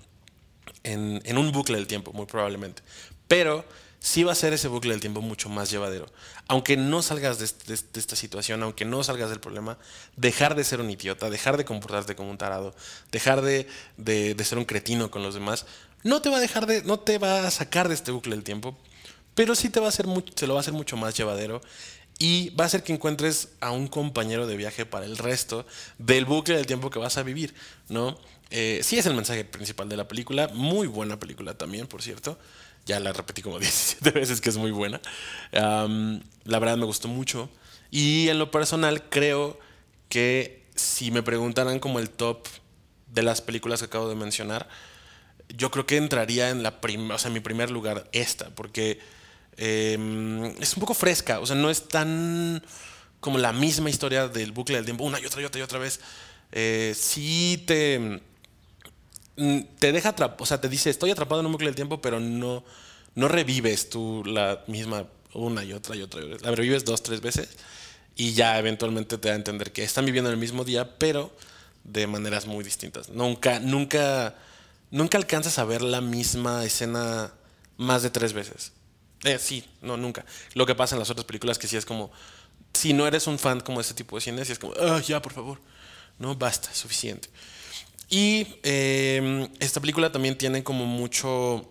[0.83, 2.83] en, un bucle del tiempo, muy probablemente.
[3.29, 3.65] Pero
[3.99, 6.07] sí va a ser ese bucle del tiempo mucho más llevadero.
[6.49, 9.79] Aunque no salgas de, esta situación, aunque no salgas del problema,
[10.17, 12.75] dejar de ser un idiota, dejar de comportarte como un tarado,
[13.13, 15.67] dejar de, de ser un cretino con los demás,
[16.03, 18.45] no te va a dejar de, no te va a sacar de este bucle del
[18.45, 18.77] tiempo,
[19.35, 21.61] pero sí te va a hacer te lo va a hacer mucho más llevadero
[22.21, 25.67] y va a hacer que encuentres a un compañero de viaje para el resto
[25.99, 27.55] del bucle del tiempo que vas a vivir,
[27.89, 28.17] ¿no?
[28.51, 32.39] Eh, sí es el mensaje principal de la película, muy buena película también, por cierto.
[32.87, 35.01] Ya la repetí como 17 veces que es muy buena.
[35.53, 37.49] La verdad me gustó mucho.
[37.91, 39.59] Y en lo personal creo
[40.09, 42.47] que si me preguntaran como el top
[43.09, 44.69] de las películas que acabo de mencionar,
[45.49, 49.01] yo creo que entraría en la prim- o sea, en mi primer lugar esta, porque
[49.57, 52.63] eh, es un poco fresca, o sea, no es tan
[53.21, 55.79] como la misma historia del bucle del tiempo, una y otra y otra y otra
[55.79, 56.01] vez.
[56.53, 58.21] Eh, sí te,
[59.37, 62.01] mm, te deja atrapado, o sea, te dice, estoy atrapado en un bucle del tiempo,
[62.01, 62.65] pero no,
[63.15, 66.25] no revives tú la misma una y otra y otra.
[66.25, 66.51] otra.
[66.51, 67.49] La revives dos, tres veces
[68.17, 71.33] y ya eventualmente te da a entender que están viviendo en el mismo día, pero
[71.85, 73.09] de maneras muy distintas.
[73.09, 74.35] Nunca, nunca,
[74.91, 77.33] nunca alcanzas a ver la misma escena
[77.77, 78.73] más de tres veces.
[79.25, 80.25] Eh, sí, no, nunca.
[80.55, 82.11] Lo que pasa en las otras películas que sí es como,
[82.73, 85.01] si no eres un fan como de ese tipo de cine, sí es como, "Ah,
[85.01, 85.61] ya, por favor.
[86.19, 87.29] No, basta, suficiente.
[88.09, 91.69] Y eh, esta película también tiene como mucho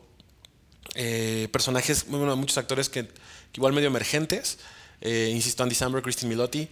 [0.96, 3.14] eh, personajes, bueno, muchos actores que, que
[3.56, 4.60] igual medio emergentes.
[5.02, 6.68] Eh, insisto, Andy Samberg, Christine Milotti,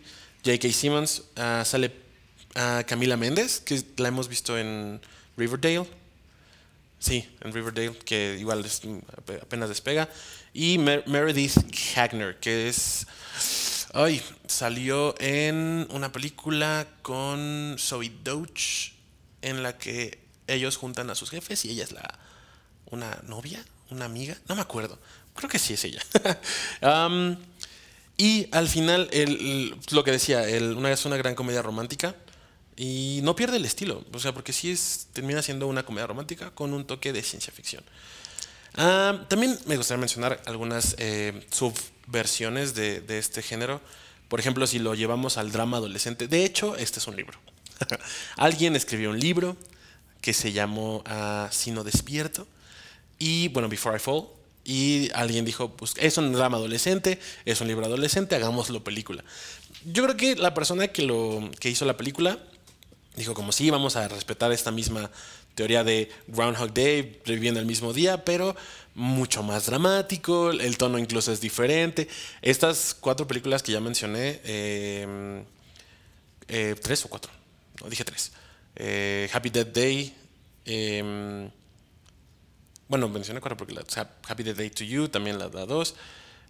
[0.45, 0.71] J.K.
[0.73, 1.91] Simmons, ah, sale
[2.55, 5.01] ah, Camila Méndez, que la hemos visto en
[5.37, 5.85] Riverdale.
[6.99, 10.09] Sí, en Riverdale, que igual es, mm, ape- apenas despega.
[10.53, 11.57] Y Mer- Meredith
[11.95, 13.05] Hagner, que es.
[13.93, 18.91] Ay, salió en una película con Zoe Doach,
[19.41, 22.19] en la que ellos juntan a sus jefes y ella es la.
[22.89, 24.97] Una novia, una amiga, no me acuerdo.
[25.35, 26.01] Creo que sí es ella.
[26.81, 27.37] Am,
[28.17, 32.15] y al final, el- el- lo que decía, el- una, es una gran comedia romántica
[32.77, 34.05] y no pierde el estilo.
[34.13, 37.51] O sea, porque sí es, termina siendo una comedia romántica con un toque de ciencia
[37.51, 37.83] ficción.
[38.75, 43.81] Ah, también me gustaría mencionar algunas eh, subversiones de, de este género.
[44.29, 46.27] Por ejemplo, si lo llevamos al drama adolescente.
[46.27, 47.39] De hecho, este es un libro.
[48.37, 49.57] Alguien escribió un libro
[50.21, 52.47] que se llamó ah, Sino Despierto.
[53.17, 54.27] Y bueno, Before I Fall.
[54.69, 59.23] Y alguien dijo, pues es un drama adolescente, es un libro adolescente, hagámoslo película.
[59.85, 62.37] Yo creo que la persona que, lo, que hizo la película
[63.17, 65.11] dijo como sí, vamos a respetar esta misma
[65.55, 68.55] teoría de Groundhog Day, viviendo el mismo día, pero
[68.95, 72.07] mucho más dramático, el tono incluso es diferente.
[72.41, 75.43] Estas cuatro películas que ya mencioné, eh,
[76.47, 77.31] eh, tres o cuatro,
[77.83, 78.31] no dije tres.
[78.75, 80.15] Eh, Happy Death Day,
[80.65, 81.49] eh,
[82.87, 83.75] bueno, mencioné cuatro porque
[84.27, 85.95] Happy Death Day to You, también la da dos.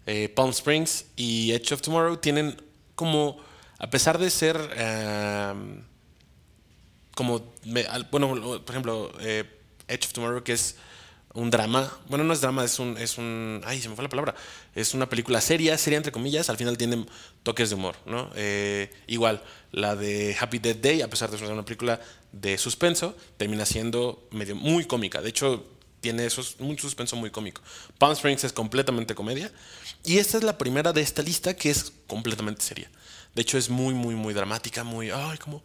[0.06, 2.62] Eh, Palm Springs y Edge of Tomorrow tienen
[2.96, 3.38] como,
[3.78, 5.82] a pesar de ser um,
[7.18, 8.30] como, me- bueno,
[8.64, 9.44] por ejemplo, eh,
[9.90, 10.76] Edge of Tomorrow, que es
[11.34, 14.10] un drama, bueno, no es drama, es un, es un, ay, se me fue la
[14.10, 14.34] palabra,
[14.74, 17.08] es una película seria, seria entre comillas, al final tienen
[17.44, 18.30] toques de humor, ¿no?
[18.36, 22.00] Eh, igual, la de Happy Death Day, a pesar de ser una película
[22.32, 25.66] de suspenso, termina siendo medio muy cómica, de hecho,
[26.02, 27.62] tiene esos, un suspenso muy cómico.
[27.98, 29.52] Palm Springs es completamente comedia,
[30.04, 32.90] y esta es la primera de esta lista que es completamente seria.
[33.36, 35.64] De hecho, es muy, muy, muy dramática, muy, ay, como,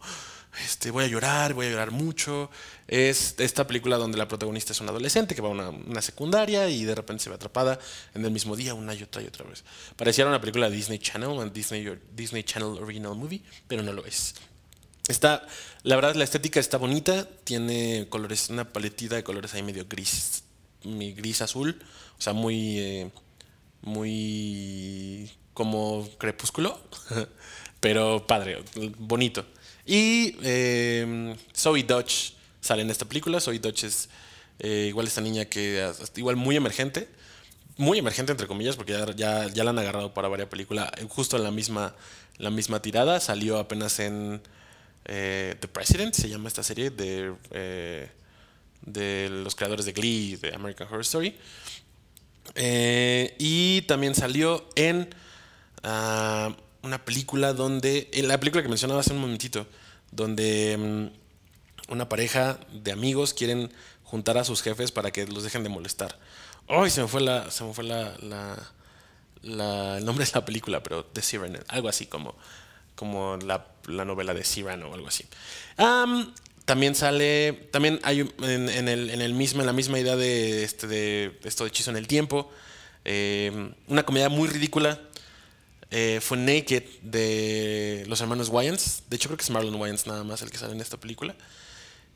[0.61, 2.49] este, voy a llorar, voy a llorar mucho.
[2.87, 6.85] Es esta película donde la protagonista es una adolescente que va a una, secundaria y
[6.85, 7.79] de repente se ve atrapada
[8.13, 9.63] en el mismo día una y otra y otra vez.
[9.95, 14.35] Pareciera una película de Disney Channel, Disney, Disney Channel Original Movie, pero no lo es.
[15.07, 15.45] Está,
[15.83, 20.43] la verdad, la estética está bonita, tiene colores, una paletita de colores ahí medio gris,
[20.83, 21.77] gris azul,
[22.17, 23.11] o sea, muy, eh,
[23.81, 26.79] muy como crepúsculo,
[27.81, 28.63] pero padre,
[28.97, 29.45] bonito.
[29.85, 33.39] Y eh, Zoe Dodge sale en esta película.
[33.39, 34.09] Zoe Dodge es
[34.59, 37.09] eh, igual esta niña que igual muy emergente,
[37.77, 41.05] muy emergente entre comillas, porque ya, ya, ya la han agarrado para varias películas, eh,
[41.09, 41.95] justo en la misma,
[42.37, 43.19] la misma tirada.
[43.19, 44.41] Salió apenas en
[45.05, 48.09] eh, The President, se llama esta serie de, eh,
[48.81, 51.35] de los creadores de Glee, de American Horror Story.
[52.55, 55.13] Y también salió en
[55.83, 59.65] ah, una película donde, en la película que mencionaba hace un momentito,
[60.11, 63.71] donde mm, una pareja de amigos quieren
[64.03, 66.19] juntar a sus jefes para que los dejen de molestar.
[66.67, 68.71] Ay, se me fue la, se me fue la, la-
[69.41, 72.35] la- el nombre de la película, pero The Siren, algo así como,
[72.95, 75.25] como la, la novela de Cyrano o algo así.
[75.77, 76.33] Am,
[76.65, 80.87] también sale, también hay en, el, en el mismo, en la misma idea de, este,
[80.87, 82.49] de esto de hechizo en el tiempo,
[83.03, 85.01] eh, una comedia muy ridícula.
[85.95, 89.03] Eh, fue Naked de los hermanos Wayans.
[89.09, 91.35] De hecho, creo que es Marlon Wayans nada más el que sale en esta película.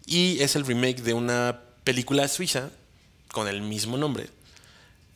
[0.08, 2.72] Y es el remake de una película suiza
[3.32, 4.32] con el mismo nombre.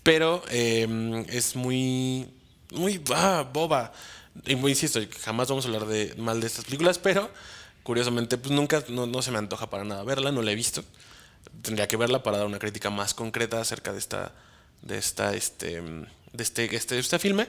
[0.03, 2.31] Pero eh, es muy,
[2.69, 3.93] muy ah, boba.
[4.45, 7.31] Insisto, jamás vamos a hablar de, mal de estas películas, pero
[7.81, 10.83] curiosamente pues nunca, no, no se me antoja para nada verla, no la he visto.
[11.63, 14.33] Tendría que verla para dar una crítica más concreta acerca de esta,
[14.83, 15.81] de esta, este,
[16.33, 17.47] de este, este, este filme.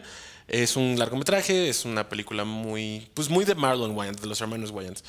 [0.48, 4.70] Es un largometraje, es una película muy, pues muy de Marlon Wayans, de los hermanos
[4.70, 5.04] Wayans.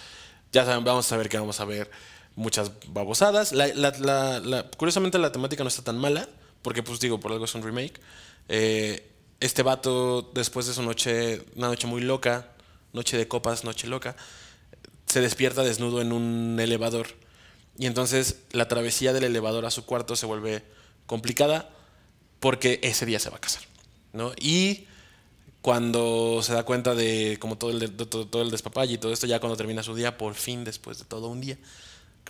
[0.52, 1.90] Ya saben, vamos a ver qué vamos a ver.
[2.36, 3.52] muchas babosadas.
[3.52, 6.28] La- la- la- curiosamente la temática no está tan mala,
[6.64, 8.00] porque pues digo, por algo es un remake.
[8.50, 9.08] Eh,
[9.40, 12.50] este vato, después de su noche, una noche muy loca,
[12.92, 14.16] noche de copas, noche loca,
[15.06, 17.06] se despierta desnudo en un elevador.
[17.78, 20.64] Y entonces la travesía del elevador a su cuarto se vuelve
[21.06, 21.70] complicada
[22.44, 23.64] porque ese día se va a casar.
[24.12, 24.34] ¿no?
[24.38, 24.86] Y
[25.62, 28.98] cuando se da cuenta de como todo el, de- de- todo, todo el despapalle y
[28.98, 31.58] todo esto, ya cuando termina su día, por fin, después de todo un día,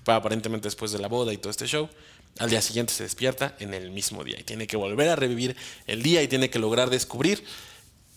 [0.05, 1.89] aparentemente después de la boda y todo este show,
[2.37, 5.55] al día siguiente se despierta en el mismo día y tiene que volver a revivir
[5.87, 7.43] el día y tiene que lograr descubrir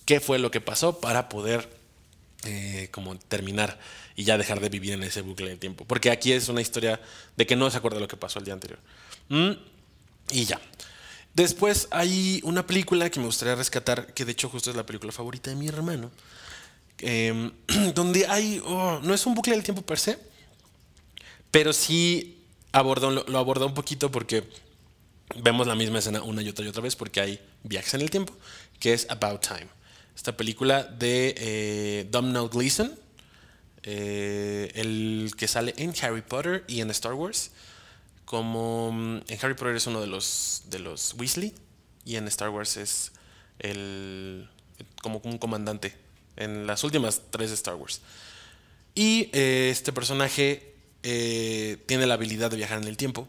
[0.05, 1.67] qué fue lo que pasó para poder
[2.45, 3.79] eh, como terminar
[4.17, 5.87] y ya dejar de vivir en ese bucle del tiempo.
[5.87, 7.01] Porque aquí es una historia
[7.37, 8.79] de que no se acuerda lo que pasó el día anterior.
[9.31, 9.53] Mm,
[10.31, 10.61] y ya.
[11.37, 15.13] Después hay una película que me gustaría rescatar, que de hecho justo es la película
[15.13, 16.11] favorita de mi hermano,
[17.01, 17.51] eh,
[17.95, 20.19] donde hay, oh, no es un bucle del tiempo per se,
[21.51, 24.45] pero sí aborda, lo, lo aborda un poquito porque
[25.43, 28.09] vemos la misma escena una y otra y otra vez porque hay viajes en el
[28.09, 28.33] tiempo,
[28.81, 29.69] que es About Time.
[30.15, 32.99] Esta película de eh, Domhnall Gleeson,
[33.83, 37.51] eh, el que sale en Harry Potter y en Star Wars.
[38.27, 41.55] Como mm, en Harry Potter es uno de los, de los Weasley
[42.05, 43.13] y en Star Wars es
[43.59, 44.49] el,
[45.03, 45.97] como un comandante
[46.37, 48.03] en las últimas tres de Star Wars.
[48.95, 53.29] Y eh, este personaje eh, tiene la habilidad de viajar en el tiempo.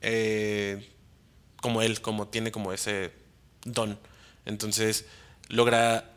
[0.00, 0.88] eh,
[1.62, 3.12] como él, como tiene como ese
[3.64, 3.98] don.
[4.44, 5.06] Entonces
[5.48, 6.10] logra,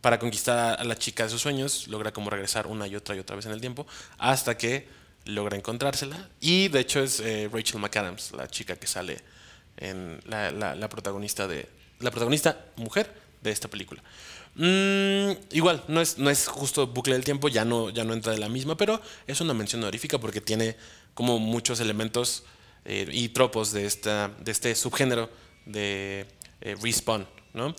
[0.00, 3.18] para conquistar a la chica de sus sueños, logra como regresar una y otra y
[3.18, 3.86] otra vez en el tiempo,
[4.18, 4.88] hasta que
[5.24, 6.28] logra encontrársela.
[6.40, 9.18] Y de hecho es eh, Rachel McAdams, la chica que sale
[9.76, 11.68] en la, la- protagonista de.
[12.00, 14.02] La protagonista mujer de esta película.
[14.54, 18.32] Mm, igual, no es, no es justo bucle del tiempo, ya no, ya no entra
[18.32, 20.76] de la misma, pero es una mención honorífica porque tiene
[21.14, 22.44] como muchos elementos
[22.84, 25.30] eh, y tropos de, esta, de este subgénero
[25.64, 26.26] de
[26.60, 27.74] eh, Respawn, ¿no?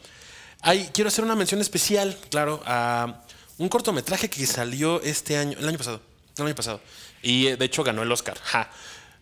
[0.94, 3.22] Quiero hacer una mención especial, claro, a
[3.58, 6.02] un cortometraje que salió este año, el año pasado,
[6.38, 6.80] el año pasado,
[7.24, 8.38] y eh, de hecho ganó el Oscar.
[8.44, 8.70] Ja.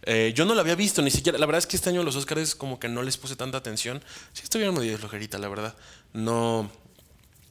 [0.03, 1.37] Eh, yo no lo había visto ni siquiera.
[1.37, 4.03] La verdad es que este año los Oscars como que no les puse tanta atención.
[4.33, 5.75] Sí estuvieron medio flojerita, la verdad.
[6.13, 6.69] No,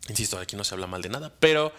[0.09, 1.73] insisto, aquí no se habla mal de nada, pero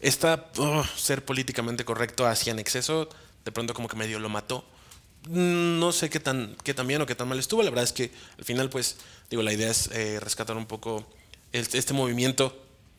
[0.00, 0.50] esta
[0.96, 3.08] ser políticamente correcto hacia en exceso,
[3.44, 4.64] de pronto como que medio lo mató.
[5.28, 7.62] Mm, No sé qué tan, qué tan bien o qué tan mal estuvo.
[7.62, 8.98] La verdad es que al final, pues,
[9.30, 11.08] digo, la idea es eh, rescatar un poco
[11.52, 12.54] este movimiento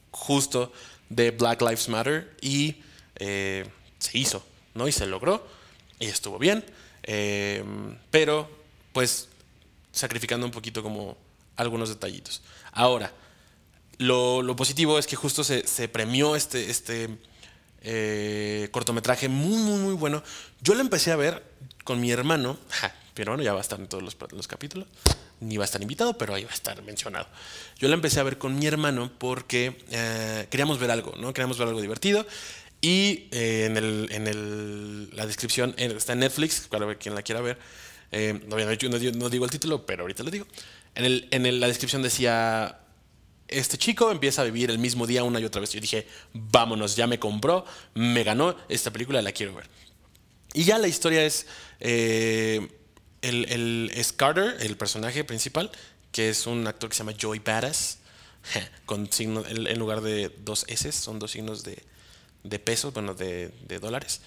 [0.10, 0.74] justo
[1.10, 2.78] de Black Lives Matter y
[3.20, 4.88] se hizo, ¿no?
[4.88, 5.46] Y se logró
[6.00, 6.64] y estuvo bien,
[7.04, 7.64] eh,
[8.12, 8.50] pero
[8.94, 9.30] pues
[9.92, 11.18] sacrificando un poquito como
[11.56, 12.42] algunos detallitos.
[12.72, 13.12] Ahora,
[13.98, 17.10] lo, positivo es que justo se, premió este, este
[17.82, 20.24] eh, cortometraje muy, muy, muy bueno.
[20.62, 21.44] Yo lo empecé a ver
[21.84, 24.88] con mi hermano, ja, pero bueno, ya va a estar en todos los, los capítulos,
[25.42, 27.28] ni va a estar invitado, pero ahí va a estar mencionado.
[27.78, 31.34] Yo lo empecé a ver con mi hermano porque eh, queríamos ver algo, ¿no?
[31.34, 32.26] Queríamos ver algo divertido.
[32.82, 37.22] Y eh, en, el, en el- la descripción, eh, está en Netflix, para quien la
[37.24, 37.58] quiera ver.
[38.12, 38.66] Eh, no, no,
[39.18, 40.48] no digo- el título, pero ahorita lo digo.
[40.96, 42.80] En, el, en el- la descripción decía
[43.50, 45.72] este chico empieza a vivir el mismo día una y otra vez.
[45.72, 47.66] Yo dije, vámonos, ya me compró,
[47.96, 49.66] me ganó, esta película la quiero ver.
[50.54, 51.48] Y ya la historia es,
[51.80, 52.68] eh,
[53.22, 55.72] el, es Carter, el personaje principal,
[56.12, 58.00] que es un actor que se llama Joey Badass,
[58.86, 61.82] con signo, en lugar de dos S, son dos signos de,
[62.44, 64.22] de pesos, bueno, de, dólares.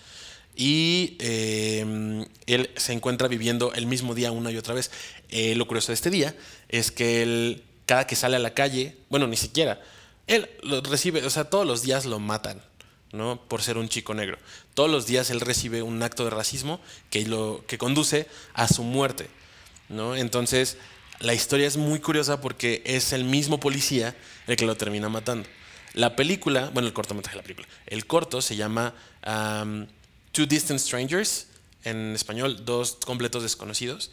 [0.55, 4.91] Y eh, él se encuentra viviendo el mismo día una y otra vez.
[5.31, 6.35] Eh, lo curioso de este día
[6.69, 9.81] es que él, cada que sale a la calle, bueno, ni siquiera,
[10.27, 12.63] él lo recibe, o sea, todos los días lo matan,
[13.13, 13.41] ¿no?
[13.49, 14.39] Por ser un chico negro.
[14.75, 18.85] Todos los días él recibe un acto de racismo que, lo, que conduce a su
[18.85, 19.29] muerte,
[19.89, 20.17] ¿no?
[20.17, 20.77] Entonces,
[21.21, 25.49] la historia es muy curiosa porque es el mismo policía el que lo termina matando.
[25.95, 28.95] La película, bueno, el cortometraje de la película, el corto se llama
[29.27, 29.87] um,
[30.33, 31.49] Two Distant Strangers,
[31.85, 34.11] en español, Dos Completos Desconocidos.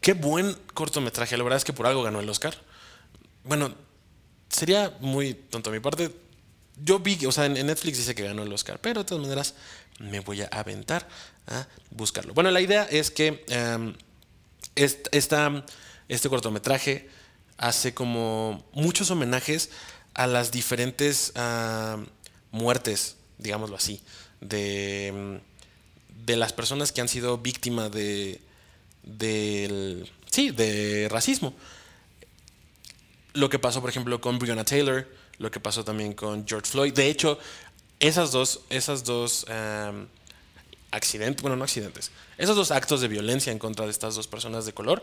[0.00, 2.56] Qué buen cortometraje, la verdad es que por algo ganó el Oscar.
[3.44, 3.74] Bueno,
[4.48, 6.10] sería muy tonto de mi parte.
[6.82, 9.54] Yo vi, o sea, en Netflix dice que ganó el Oscar, pero de todas maneras
[9.98, 11.08] me voy a aventar
[11.46, 12.34] a buscarlo.
[12.34, 13.94] Bueno, la idea es que em,
[14.74, 15.64] est- esta,
[16.08, 17.08] este cortometraje
[17.56, 19.70] hace como muchos homenajes
[20.16, 21.98] a las diferentes ah,
[22.50, 24.00] muertes, digámoslo así,
[24.40, 25.40] de,
[26.24, 28.40] de las personas que han sido víctimas de,
[29.02, 31.54] del, sí, de racismo.
[33.34, 35.06] Lo que pasó, por ejemplo, con Breonna Taylor,
[35.36, 36.94] lo que pasó también con George Floyd.
[36.94, 37.38] De hecho,
[38.00, 39.44] esas dos, esas dos
[40.92, 44.64] accidentes, bueno, no accidentes, esos dos actos de violencia en contra de estas dos personas
[44.64, 45.02] de color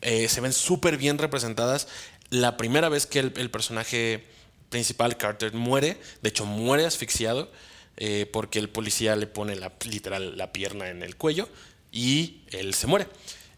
[0.00, 1.88] eh, se ven súper bien representadas.
[2.30, 4.24] La primera vez que el, personaje
[4.68, 7.50] principal, Carter, muere, de hecho muere asfixiado,
[7.96, 11.48] eh, porque el policía le pone la, literal la pierna en el cuello
[11.90, 13.06] y él se muere.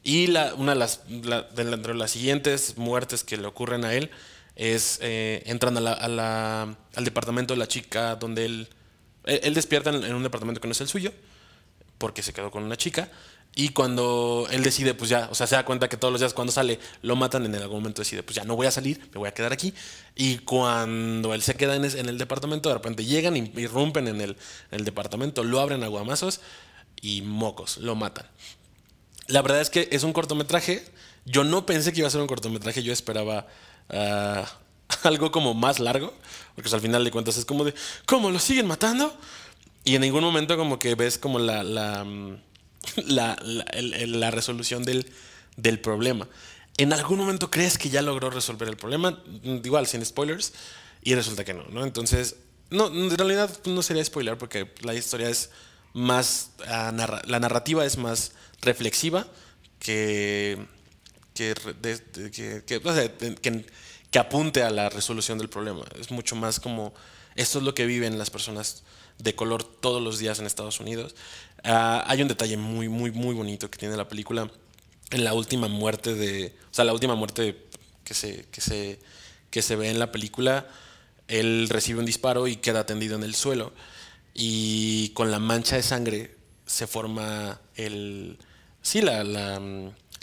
[0.02, 3.92] Y la, una de las, la- de de las siguientes muertes que le ocurren a
[3.94, 4.10] él
[4.56, 8.68] es, eh, entran al departamento de la chica donde él,
[9.24, 11.12] él, despierta en un departamento que no es el suyo,
[12.00, 13.10] porque se quedó con una chica.
[13.54, 16.32] Y cuando él decide, pues ya, o sea, se da cuenta que todos los días
[16.32, 19.18] cuando sale lo matan, en algún momento decide, pues ya no voy a salir, me
[19.18, 19.74] voy a quedar aquí.
[20.16, 24.30] Y cuando él se queda en, el departamento, de repente llegan y irrumpen en el,
[24.70, 26.40] en el departamento, lo abren a guamazos
[27.02, 28.26] y mocos, lo matan.
[29.26, 30.84] La verdad es que es un cortometraje.
[31.26, 33.46] Yo no pensé que iba a ser un cortometraje, yo esperaba
[33.90, 34.44] ah,
[35.02, 36.14] algo como más largo,
[36.54, 37.74] porque pues, al final de cuentas es como de,
[38.06, 39.12] ¿cómo lo siguen matando?
[39.84, 42.36] Y en ningún momento como que ves como la, la, mm,
[43.06, 45.10] la, la- resolución del,
[45.56, 46.28] del problema.
[46.76, 50.52] En algún momento crees que ya logró resolver el problema, mm, igual sin spoilers,
[51.02, 51.84] y resulta que no, ¿no?
[51.84, 52.36] Entonces,
[52.70, 55.50] no, en realidad no sería spoiler porque la historia es
[55.92, 56.92] más, ah,
[57.26, 59.26] la narrativa es más reflexiva
[59.78, 60.58] que,
[61.34, 63.66] que, que, que, que-
[64.10, 65.84] que apunte a la resolución del problema.
[65.98, 66.92] Es mucho más como,
[67.36, 68.82] esto es lo que viven las personas
[69.22, 71.14] de color todos los días en Estados Unidos.
[71.64, 74.50] Ah, hay un detalle muy, muy, muy bonito que tiene la película
[75.10, 77.66] en la última muerte de, o sea, la última muerte
[78.04, 78.98] que se, que se,
[79.50, 80.66] que se ve en la película,
[81.28, 83.72] él recibe un disparo y queda tendido en el suelo
[84.34, 88.38] y con la mancha de sangre se forma el,
[88.82, 89.60] sí, la, la,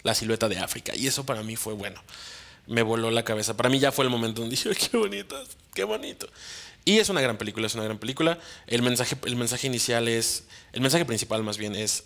[0.04, 2.02] la silueta de África y eso para mí fue bueno.
[2.66, 3.56] Me voló la cabeza.
[3.56, 5.42] Para mí ya fue el momento donde dije, qué bonito,
[5.74, 6.28] qué bonito.
[6.88, 8.40] Y es una gran película, es una gran película.
[8.66, 12.06] El mensaje, el mensaje inicial es, el mensaje principal más bien es,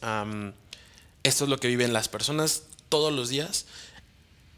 [1.21, 3.67] esto es lo que viven las personas todos los días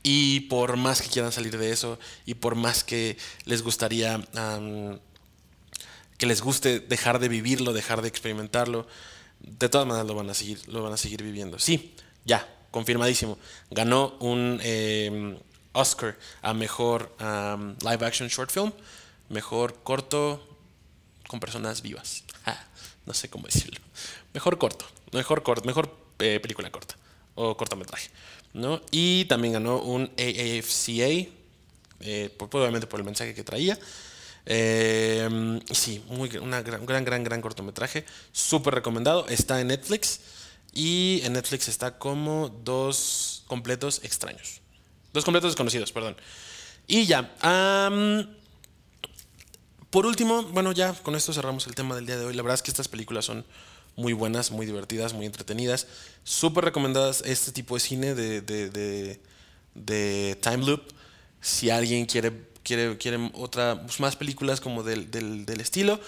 [0.02, 4.26] y por más que quieran salir de eso y por más que les gustaría
[6.18, 8.88] que les guste dejar de vivirlo, dejar de experimentarlo,
[9.42, 11.60] de todas maneras lo van a seguir, lo van a seguir viviendo.
[11.60, 13.38] Sí, ya, confirmadísimo.
[13.72, 15.38] Ganó un eh,
[15.74, 18.72] Oscar a mejor live action short film,
[19.30, 20.48] mejor corto
[21.28, 22.24] con personas vivas.
[22.46, 22.62] Ah,
[23.06, 23.80] no sé cómo decirlo.
[24.34, 26.98] Mejor corto, mejor corto, mejor eh, película corta
[27.36, 28.10] o cortometraje,
[28.54, 28.82] ¿no?
[28.92, 31.32] Y también ganó un AAFCA,
[32.02, 33.80] eh, probablemente por el mensaje que traía.
[34.46, 38.06] Y sí, muy, una gran, gran, gran, gran cortometraje.
[38.34, 39.26] Súper recomendado.
[39.30, 40.20] Está en Netflix.
[40.74, 44.62] Y en Netflix está como dos completos extraños.
[45.14, 46.18] Dos completos desconocidos, perdón.
[46.88, 47.32] Y ya.
[49.94, 52.34] Por último, bueno, ya con esto cerramos el tema del día de hoy.
[52.34, 53.46] La verdad es que estas películas son
[53.96, 55.86] muy buenas, muy divertidas, muy entretenidas.
[56.24, 59.20] Súper recomendadas este tipo de cine de, de, de,
[59.76, 60.82] de time loop.
[61.42, 62.32] Si alguien quiere,
[62.64, 66.00] quiere, quiere otra, pues, más películas como del, del, del estilo,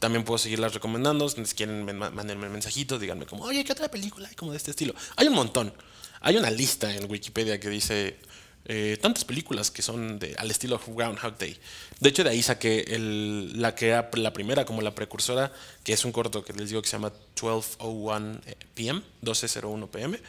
[0.00, 1.28] también puedo seguirlas recomendando.
[1.28, 4.56] Si quieren, me- mándenme un mensajito, díganme como, oye, ¿qué otra película hay como de
[4.56, 4.92] este estilo?
[5.14, 5.72] Hay un montón.
[6.20, 8.18] Hay una lista en Wikipedia que dice
[8.66, 11.56] eh, tantas películas que son al estilo Groundhog Day.
[11.98, 12.84] De hecho, de ahí saqué
[13.54, 15.52] la que era la primera, como la precursora,
[15.82, 18.40] que es un corto que les digo que se llama 1201
[18.74, 20.20] PM, 1201 PM.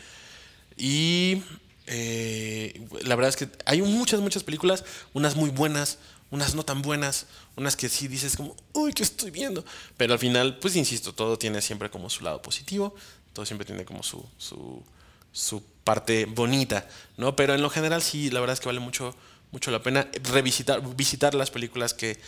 [0.78, 1.44] Y
[1.88, 5.98] eh, la verdad es que hay muchas, muchas películas, unas muy buenas,
[6.32, 7.28] unas no tan buenas,
[7.58, 9.66] unas que sí dices como, uy, ¿qué estoy viendo?
[9.98, 12.96] Pero al final, pues insisto, todo tiene siempre como su lado positivo,
[13.34, 14.82] todo siempre tiene como su, su,
[15.32, 17.36] su parte bonita, ¿no?
[17.36, 19.16] Pero en lo general sí, la verdad es que vale mucho,
[19.52, 22.20] mucho la pena revisitar, visitar las películas que,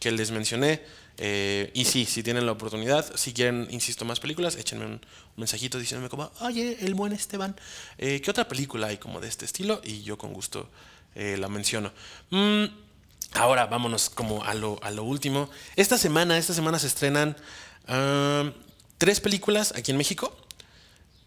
[0.00, 0.82] que les mencioné.
[1.18, 5.00] Eh, y sí, si tienen la oportunidad, si quieren, insisto, más películas, échenme un,
[5.36, 7.56] mensajito diciéndome como, oye, el buen Esteban,
[7.98, 9.80] eh, ¿qué otra película hay como de este estilo?
[9.84, 10.68] Y yo con gusto
[11.14, 11.92] eh, la menciono.
[12.30, 12.64] Mm,
[13.34, 15.50] ahora vámonos como a lo, a lo último.
[15.76, 17.36] Esta semana, esta semana se estrenan
[17.88, 18.50] ah,
[18.98, 20.36] tres películas aquí en México.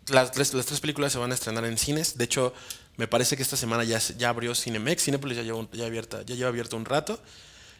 [0.09, 2.17] Las tres, las tres películas se van a estrenar en cines.
[2.17, 2.53] De hecho,
[2.97, 5.03] me parece que esta semana ya, ya abrió Cinemex.
[5.03, 7.19] Cinepolis ya lleva, ya, abierta, ya lleva abierto un rato.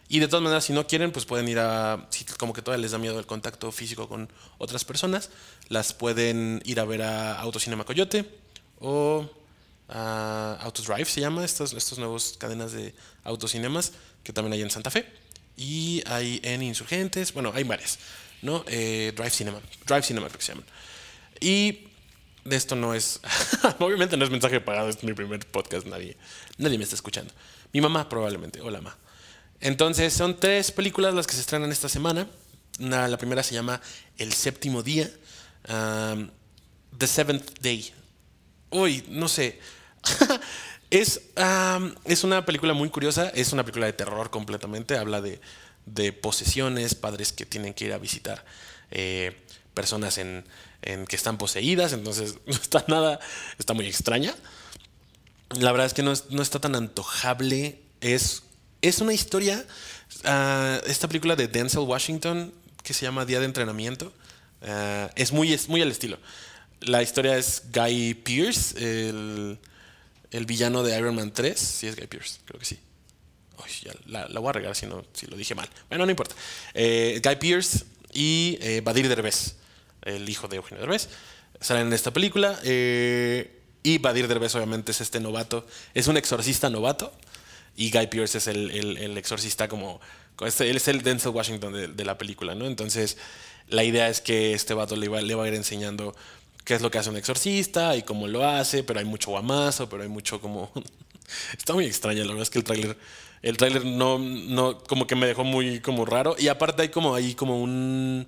[0.07, 2.07] Y de todas maneras, si no quieren, pues pueden ir a.
[2.09, 5.30] Si como que todavía les da miedo el contacto físico con otras personas,
[5.67, 8.25] las pueden ir a ver a Autocinema Coyote
[8.80, 9.30] o
[9.89, 13.91] a Autodrive, se llama, estas, estas nuevas cadenas de autocinemas
[14.23, 15.05] que también hay en Santa Fe.
[15.57, 17.99] Y hay en Insurgentes, bueno, hay varias,
[18.41, 18.63] ¿no?
[18.67, 20.65] Eh, Drive Cinema, Drive Cinema creo que se llaman.
[21.41, 21.89] Y
[22.45, 23.19] de esto no es,
[23.79, 26.17] obviamente no es mensaje pagado, es mi primer podcast, nadie,
[26.57, 27.33] nadie me está escuchando.
[27.73, 28.97] Mi mamá probablemente, hola mamá.
[29.61, 32.27] Entonces son tres películas las que se estrenan esta semana.
[32.79, 33.81] La primera se llama
[34.17, 35.09] El séptimo día.
[35.67, 36.29] Um,
[36.97, 37.91] The Seventh Day.
[38.69, 39.59] Uy, no sé.
[40.89, 43.29] es, um, es una película muy curiosa.
[43.29, 44.97] Es una película de terror completamente.
[44.97, 45.41] Habla de,
[45.85, 48.45] de posesiones, padres que tienen que ir a visitar
[48.91, 49.35] eh,
[49.73, 50.45] personas en,
[50.82, 51.93] en que están poseídas.
[51.93, 53.19] Entonces, no está nada.
[53.57, 54.36] Está muy extraña.
[55.57, 57.82] La verdad es que no, no está tan antojable.
[58.01, 58.43] Es,
[58.82, 59.65] es una historia.
[60.25, 62.53] ah, esta película de Denzel Washington
[62.84, 64.13] que se llama Día de Entrenamiento.
[64.63, 66.17] ah, es, muy, es muy al estilo.
[66.82, 69.59] La historia es Guy Pearce, el,
[70.32, 71.59] el villano de Iron Man 3.
[71.59, 72.80] Sí, es Guy Pearce, creo que sí.
[73.84, 75.69] Ya la, voy a regar si, no, si lo dije mal.
[75.89, 76.36] Bueno, no importa.
[76.73, 79.55] Eh, Guy Pearce y eh, Badir Derbez,
[80.04, 81.10] el hijo de Eugenio Derbez,
[81.60, 82.60] salen en esta película.
[82.64, 85.66] eh, y Badir Derbez, obviamente, es este novato.
[85.93, 87.12] Es un exorcista novato.
[87.78, 90.02] Y Guy Pearce es el, el- exorcista como...
[90.45, 92.66] este- él es el Denzel Washington de, de la película, ¿no?
[92.66, 93.18] Entonces,
[93.70, 96.14] la idea es que este vato le va, le va a ir enseñando
[96.66, 99.88] qué es lo que hace un exorcista y cómo lo hace, pero hay mucho guamazo,
[99.89, 100.72] pero hay mucho como...
[101.58, 102.97] Está muy extraña, la verdad es que el tráiler...
[103.41, 106.36] El tráiler no, no, como que me dejó muy como raro.
[106.38, 108.28] Y aparte hay como ahí como un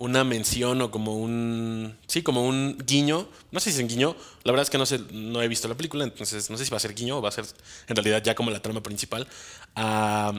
[0.00, 1.96] una mención o como un.
[2.06, 3.28] Sí, como un guiño.
[3.52, 4.16] No sé si es un guiño.
[4.44, 6.70] La verdad es que no sé, no he visto la película, entonces no sé si
[6.70, 7.44] va a ser guiño o va a ser
[7.86, 9.28] en realidad ya como la trama principal.
[9.76, 10.32] A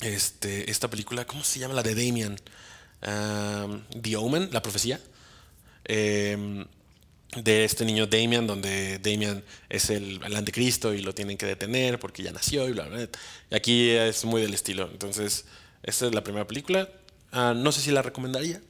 [0.00, 1.74] este, esta película, ¿cómo se llama?
[1.74, 2.40] La de Damien.
[3.06, 4.98] Um, The Omen, la profecía.
[5.84, 6.64] Em,
[7.36, 11.98] de este niño Damien, donde Damien es el, el anticristo y lo tienen que detener
[11.98, 13.08] porque ya nació y bla, bla, bla.
[13.50, 14.88] Y aquí es muy del estilo.
[14.90, 15.44] Entonces,
[15.82, 16.88] esta es la primera película.
[17.30, 18.62] Ah, no sé si la recomendaría.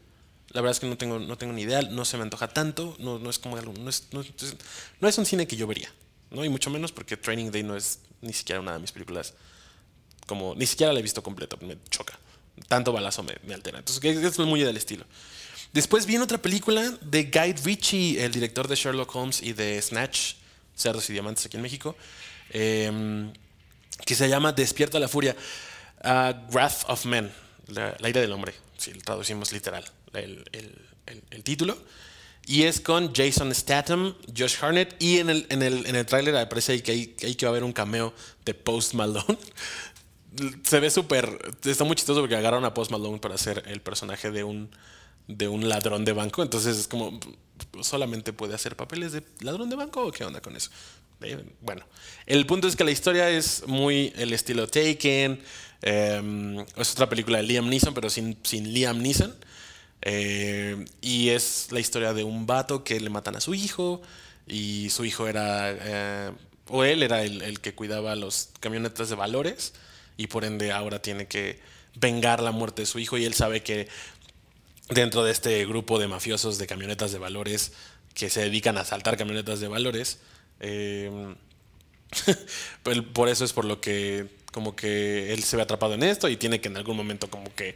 [0.57, 2.97] La verdad es que no tengo, no tengo ni idea, no se me antoja tanto,
[2.99, 4.25] no, no es como algo, no es, no,
[5.01, 5.93] no es un cine que yo vería,
[6.31, 6.47] ¿no?
[6.47, 9.35] Y mucho menos porque Training Day no es ni siquiera una de mis películas,
[10.27, 12.19] como, ni siquiera la he visto completa, me choca.
[12.69, 13.81] Tanto balazo me, altera.
[13.81, 15.05] Entonces, es muy del estilo.
[15.75, 20.37] Después viene otra película de Guy Ritchie, el director de Sherlock Holmes y de Snatch,
[20.75, 21.97] Cerdos y Diamantes aquí en México,
[22.49, 23.31] em,
[24.07, 25.37] que se llama Despierta la Furia,
[26.03, 27.31] ah, Wrath of Men,
[27.67, 29.85] la, la ira del hombre, si lo traducimos literal,
[30.17, 31.77] el, el- el- título.
[32.49, 36.37] Y es con Jason Statham, Josh Harnett, y en el, en el, en el tráiler
[36.37, 38.15] aparece que, hay, que ahí que va a haber un cameo
[38.45, 39.39] de Post Malone.
[40.63, 41.39] se ve súper.
[41.65, 44.71] Está muy chistoso porque agarraron a Post Malone para hacer el personaje de un,
[45.29, 46.43] de un ladrón de banco.
[46.43, 47.19] Entonces es como.
[47.81, 50.71] ¿Solamente puede hacer papeles de ladrón de banco o qué onda con eso?
[51.23, 51.85] Eh, bueno,
[52.27, 55.41] el punto es que la historia es muy el estilo Taken.
[55.83, 59.35] eh, es otra película de Liam Neeson, pero sin, sin Liam Neeson.
[60.09, 64.01] Eh, y es la historia de un vato que le matan a su hijo.
[64.47, 65.73] Y su hijo era.
[65.73, 66.33] eh,
[66.69, 69.75] o él era el, que cuidaba los camionetas de valores.
[70.17, 71.59] Y por ende ahora tiene que
[71.97, 73.19] vengar la muerte de su hijo.
[73.19, 73.89] Y él sabe que
[74.91, 77.73] dentro de este grupo de mafiosos de camionetas de valores
[78.15, 80.21] que se dedican a asaltar camionetas de valores.
[80.61, 81.35] eh,
[83.13, 86.37] por eso es por lo que como que él se ve atrapado en esto y
[86.37, 87.75] tiene que en algún momento como que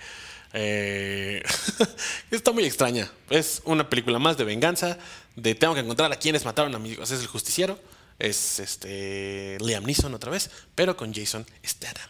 [0.52, 1.42] eh,
[2.30, 3.10] está muy extraña.
[3.28, 4.98] Es una película más de venganza,
[5.36, 7.10] de tengo que encontrar a quienes mataron a mis hijos.
[7.10, 7.78] Es el justiciero,
[8.18, 12.08] es este Liam Neeson otra vez, pero con Jason Statham.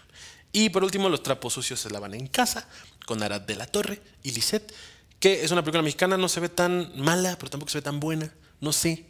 [0.52, 2.68] Y por último, Los trapos sucios se lavan en casa,
[3.06, 4.72] con Arad de la Torre y Lisette,
[5.20, 8.00] que es una película mexicana, no se ve tan mala, pero tampoco se ve tan
[8.00, 9.04] buena, no sé.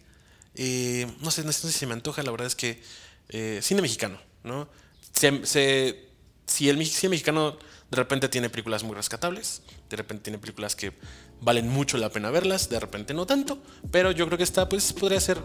[0.54, 2.82] Eh, no sé, no sé si se me antoja, la verdad es que
[3.28, 4.68] eh, cine mexicano, ¿no?
[5.12, 7.58] Si el cine mexicano
[7.90, 10.92] de repente tiene películas muy rescatables, de repente tiene películas que
[11.40, 13.58] valen mucho la pena verlas, de repente no tanto,
[13.90, 15.38] pero yo creo que esta pues podría ser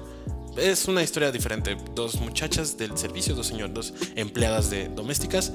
[0.57, 1.75] es una historia diferente.
[1.93, 5.51] Dos muchachas del servicio, dos señores, dos empleadas de domésticas,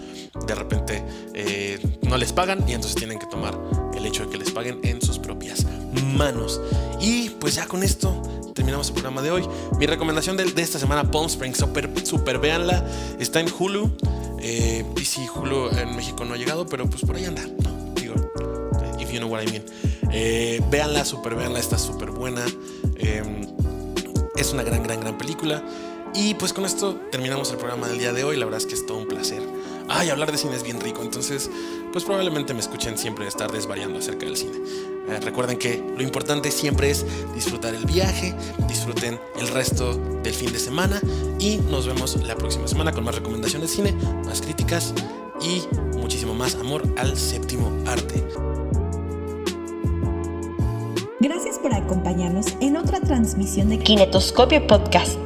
[0.47, 1.03] de repente
[1.34, 3.59] eh, no les pagan y entonces tienen que tomar
[3.97, 5.66] el hecho de que les paguen en sus propias
[6.16, 6.61] manos.
[7.01, 8.20] Y pues ya con esto
[8.55, 9.49] terminamos el programa de hoy.
[9.78, 12.86] Mi recomendación de, esta semana, Palm Springs, super, super véanla,
[13.18, 13.97] está en Hulu.
[14.41, 17.43] Eh, si Hulu en México no ha llegado, pero pues por ahí anda.
[17.97, 18.14] Digo,
[18.99, 19.64] if you know what I mean.
[20.12, 22.45] Eh, véanla, super véanla, está súper buena.
[22.97, 23.43] Em,
[24.36, 25.62] es una gran, gran, gran película.
[26.14, 28.36] Y pues con esto terminamos el programa del día de hoy.
[28.36, 29.43] La verdad es que es todo un placer.
[29.93, 31.03] Ay, hablar de cine es bien rico.
[31.03, 31.51] Entonces,
[31.93, 34.57] pues probablemente me escuchen siempre estar desvariando acerca del cine.
[35.09, 38.34] Eh, recuerden que lo importante siempre es disfrutar el viaje,
[38.68, 41.01] disfruten el resto del fin de semana
[41.41, 43.93] y nos vemos la próxima semana con más recomendaciones de cine,
[44.24, 44.95] más críticas
[45.43, 45.62] y
[45.99, 48.24] muchísimo más amor al séptimo arte.
[51.18, 55.18] Gracias por acompañarnos en otra transmisión de Kinetoscopio Podcast.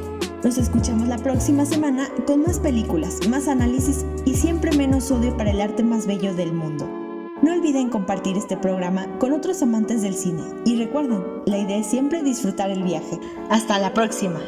[0.45, 5.49] Nos escuchamos la próxima semana con más películas, más análisis y siempre menos odio para
[5.49, 6.87] el arte más bello del mundo.
[7.41, 11.87] No olviden compartir este programa con otros amantes del cine y recuerden, la idea es
[11.87, 13.19] siempre disfrutar el viaje.
[13.49, 14.39] Hasta la próxima.